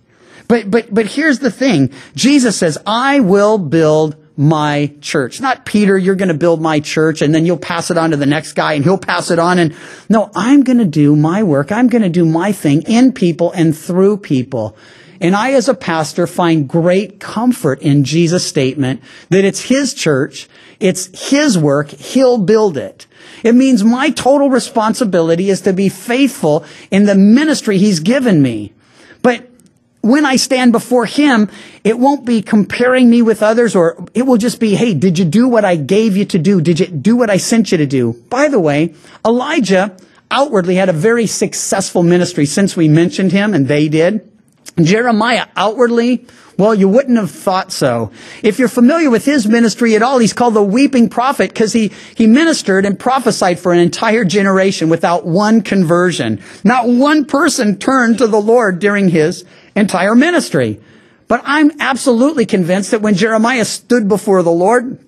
But 0.48 0.70
but 0.70 0.92
but 0.92 1.06
here's 1.06 1.40
the 1.40 1.50
thing. 1.50 1.92
Jesus 2.14 2.56
says 2.56 2.78
I 2.86 3.20
will 3.20 3.58
build 3.58 4.16
my 4.40 4.90
church. 5.02 5.38
Not 5.38 5.66
Peter, 5.66 5.98
you're 5.98 6.14
going 6.14 6.28
to 6.28 6.34
build 6.34 6.62
my 6.62 6.80
church 6.80 7.20
and 7.20 7.34
then 7.34 7.44
you'll 7.44 7.58
pass 7.58 7.90
it 7.90 7.98
on 7.98 8.12
to 8.12 8.16
the 8.16 8.24
next 8.24 8.54
guy 8.54 8.72
and 8.72 8.82
he'll 8.82 8.96
pass 8.96 9.30
it 9.30 9.38
on. 9.38 9.58
And 9.58 9.76
no, 10.08 10.30
I'm 10.34 10.62
going 10.62 10.78
to 10.78 10.86
do 10.86 11.14
my 11.14 11.42
work. 11.42 11.70
I'm 11.70 11.88
going 11.88 12.00
to 12.00 12.08
do 12.08 12.24
my 12.24 12.50
thing 12.50 12.80
in 12.88 13.12
people 13.12 13.52
and 13.52 13.76
through 13.76 14.16
people. 14.16 14.78
And 15.20 15.36
I, 15.36 15.52
as 15.52 15.68
a 15.68 15.74
pastor, 15.74 16.26
find 16.26 16.66
great 16.66 17.20
comfort 17.20 17.82
in 17.82 18.02
Jesus' 18.02 18.46
statement 18.46 19.02
that 19.28 19.44
it's 19.44 19.60
his 19.60 19.92
church. 19.92 20.48
It's 20.80 21.28
his 21.28 21.58
work. 21.58 21.90
He'll 21.90 22.38
build 22.38 22.78
it. 22.78 23.06
It 23.44 23.54
means 23.54 23.84
my 23.84 24.08
total 24.08 24.48
responsibility 24.48 25.50
is 25.50 25.60
to 25.62 25.74
be 25.74 25.90
faithful 25.90 26.64
in 26.90 27.04
the 27.04 27.14
ministry 27.14 27.76
he's 27.76 28.00
given 28.00 28.40
me. 28.40 28.72
But 29.20 29.49
when 30.00 30.24
I 30.24 30.36
stand 30.36 30.72
before 30.72 31.04
him, 31.04 31.50
it 31.84 31.98
won't 31.98 32.24
be 32.24 32.42
comparing 32.42 33.10
me 33.10 33.22
with 33.22 33.42
others 33.42 33.76
or 33.76 34.06
it 34.14 34.22
will 34.22 34.38
just 34.38 34.58
be, 34.58 34.74
hey, 34.74 34.94
did 34.94 35.18
you 35.18 35.24
do 35.24 35.48
what 35.48 35.64
I 35.64 35.76
gave 35.76 36.16
you 36.16 36.24
to 36.26 36.38
do? 36.38 36.60
Did 36.60 36.80
you 36.80 36.86
do 36.86 37.16
what 37.16 37.30
I 37.30 37.36
sent 37.36 37.70
you 37.72 37.78
to 37.78 37.86
do? 37.86 38.12
By 38.30 38.48
the 38.48 38.60
way, 38.60 38.94
Elijah 39.24 39.96
outwardly 40.30 40.76
had 40.76 40.88
a 40.88 40.94
very 40.94 41.26
successful 41.26 42.02
ministry 42.02 42.46
since 42.46 42.76
we 42.76 42.88
mentioned 42.88 43.32
him 43.32 43.52
and 43.52 43.68
they 43.68 43.88
did. 43.88 44.26
Jeremiah 44.80 45.46
outwardly, 45.56 46.26
well, 46.60 46.74
you 46.74 46.88
wouldn't 46.88 47.16
have 47.16 47.30
thought 47.30 47.72
so. 47.72 48.10
If 48.42 48.58
you're 48.58 48.68
familiar 48.68 49.08
with 49.08 49.24
his 49.24 49.46
ministry 49.46 49.96
at 49.96 50.02
all, 50.02 50.18
he's 50.18 50.34
called 50.34 50.52
the 50.52 50.62
weeping 50.62 51.08
prophet 51.08 51.48
because 51.50 51.72
he, 51.72 51.90
he 52.14 52.26
ministered 52.26 52.84
and 52.84 52.98
prophesied 52.98 53.58
for 53.58 53.72
an 53.72 53.78
entire 53.78 54.24
generation 54.24 54.90
without 54.90 55.24
one 55.24 55.62
conversion. 55.62 56.42
Not 56.62 56.86
one 56.86 57.24
person 57.24 57.78
turned 57.78 58.18
to 58.18 58.26
the 58.26 58.40
Lord 58.40 58.78
during 58.78 59.08
his 59.08 59.44
entire 59.74 60.14
ministry. 60.14 60.80
But 61.28 61.42
I'm 61.44 61.80
absolutely 61.80 62.44
convinced 62.44 62.90
that 62.90 63.00
when 63.00 63.14
Jeremiah 63.14 63.64
stood 63.64 64.08
before 64.08 64.42
the 64.42 64.50
Lord, 64.50 64.98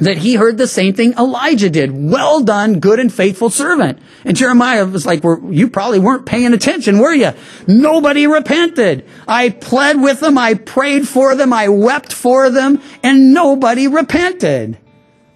that 0.00 0.18
he 0.18 0.34
heard 0.34 0.58
the 0.58 0.66
same 0.66 0.94
thing 0.94 1.12
Elijah 1.14 1.70
did. 1.70 1.92
Well 1.92 2.42
done, 2.42 2.80
good 2.80 2.98
and 2.98 3.12
faithful 3.12 3.50
servant. 3.50 3.98
And 4.24 4.36
Jeremiah 4.36 4.86
was 4.86 5.06
like, 5.06 5.22
well, 5.22 5.40
you 5.50 5.68
probably 5.68 5.98
weren't 5.98 6.26
paying 6.26 6.52
attention, 6.52 6.98
were 6.98 7.12
you? 7.12 7.32
Nobody 7.66 8.26
repented. 8.26 9.06
I 9.28 9.50
pled 9.50 10.00
with 10.00 10.20
them. 10.20 10.38
I 10.38 10.54
prayed 10.54 11.06
for 11.06 11.34
them. 11.34 11.52
I 11.52 11.68
wept 11.68 12.12
for 12.12 12.50
them 12.50 12.82
and 13.02 13.34
nobody 13.34 13.86
repented. 13.88 14.78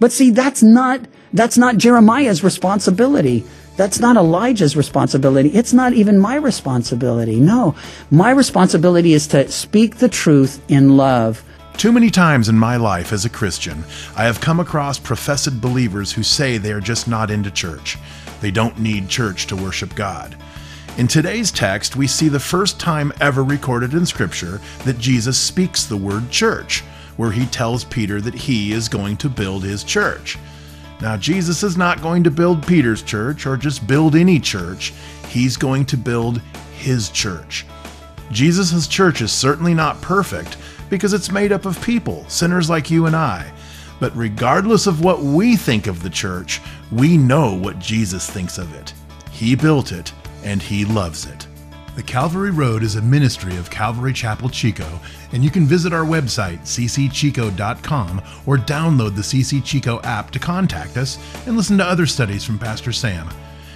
But 0.01 0.13
see, 0.13 0.31
that's 0.31 0.63
not, 0.63 1.01
that's 1.33 1.59
not 1.59 1.77
Jeremiah's 1.77 2.43
responsibility. 2.43 3.45
That's 3.77 3.99
not 3.99 4.17
Elijah's 4.17 4.77
responsibility. 4.77 5.49
It's 5.51 5.73
not 5.73 5.95
even 5.95 6.19
my 6.19 6.37
responsibility. 6.37 7.41
No, 7.41 7.75
my 8.11 8.31
responsibility 8.31 9.15
is 9.15 9.27
to 9.29 9.51
speak 9.51 9.97
the 9.97 10.09
truth 10.09 10.63
in 10.69 10.97
love. 10.97 11.45
Too 11.77 11.93
many 11.93 12.09
times 12.09 12.49
in 12.49 12.59
my 12.59 12.77
life 12.77 13.13
as 13.13 13.25
a 13.25 13.31
Christian, 13.31 13.85
I 14.17 14.25
have 14.25 14.41
come 14.41 14.59
across 14.59 14.99
professed 14.99 15.61
believers 15.61 16.13
who 16.13 16.23
say 16.23 16.57
they 16.57 16.73
are 16.73 16.81
just 16.81 17.07
not 17.09 17.31
into 17.31 17.51
church. 17.51 17.99
They 18.41 18.51
don't 18.51 18.79
need 18.79 19.09
church 19.09 19.47
to 19.49 19.57
worship 19.57 19.95
God. 19.95 20.37
In 20.97 21.09
today's 21.09 21.51
text, 21.51 21.97
we 21.97 22.07
see 22.07 22.29
the 22.29 22.41
first 22.41 22.79
time 22.79 23.13
ever 23.21 23.43
recorded 23.43 23.93
in 23.93 24.07
Scripture 24.07 24.61
that 24.85 24.99
Jesus 24.99 25.37
speaks 25.37 25.85
the 25.85 25.97
word 25.97 26.31
church, 26.31 26.81
where 27.17 27.33
he 27.33 27.47
tells 27.47 27.85
Peter 27.85 28.21
that 28.21 28.35
he 28.35 28.73
is 28.73 28.89
going 28.89 29.17
to 29.19 29.29
build 29.29 29.65
his 29.65 29.85
church. 29.85 30.39
Now, 31.03 31.17
Jesus 31.17 31.63
is 31.63 31.77
not 31.77 32.01
going 32.01 32.23
to 32.25 32.31
build 32.31 32.67
Peter's 32.67 33.03
church 33.03 33.45
or 33.47 33.57
just 33.57 33.87
build 33.87 34.15
any 34.15 34.39
church, 34.39 34.95
he's 35.29 35.57
going 35.57 35.85
to 35.87 35.97
build 35.97 36.41
his 36.79 37.11
church. 37.11 37.67
Jesus' 38.31 38.87
church 38.87 39.21
is 39.21 39.33
certainly 39.33 39.75
not 39.75 40.01
perfect 40.01 40.57
because 40.95 41.13
it's 41.13 41.33
made 41.33 41.51
up 41.51 41.67
of 41.67 41.83
people, 41.83 42.25
sinners 42.29 42.71
like 42.71 42.89
you 42.89 43.07
and 43.07 43.17
I. 43.17 43.53
But 43.99 44.17
regardless 44.17 44.87
of 44.87 45.03
what 45.03 45.23
we 45.23 45.57
think 45.57 45.89
of 45.89 46.05
the 46.05 46.09
church, 46.09 46.61
we 46.93 47.17
know 47.17 47.53
what 47.53 47.81
Jesus 47.81 48.31
thinks 48.31 48.59
of 48.59 48.73
it. 48.77 48.95
He 49.33 49.57
built 49.57 49.91
it 49.91 50.13
and 50.45 50.63
he 50.63 50.85
loves 50.85 51.27
it. 51.27 51.49
The 51.97 52.03
Calvary 52.05 52.53
Road 52.53 52.85
is 52.85 52.95
a 52.95 53.03
ministry 53.03 53.57
of 53.57 53.71
Calvary 53.71 54.13
Chapel 54.13 54.49
Chico, 54.49 54.87
and 55.33 55.43
you 55.43 55.51
can 55.51 55.67
visit 55.67 55.93
our 55.93 56.05
website, 56.05 56.61
ccchico.com, 56.61 58.23
or 58.47 58.57
download 58.57 59.17
the 59.17 59.23
CC 59.23 59.65
Chico 59.65 60.01
app 60.03 60.31
to 60.31 60.39
contact 60.39 60.97
us 60.97 61.19
and 61.45 61.57
listen 61.57 61.77
to 61.79 61.85
other 61.85 62.07
studies 62.07 62.45
from 62.45 62.57
Pastor 62.57 62.93
Sam. 62.93 63.29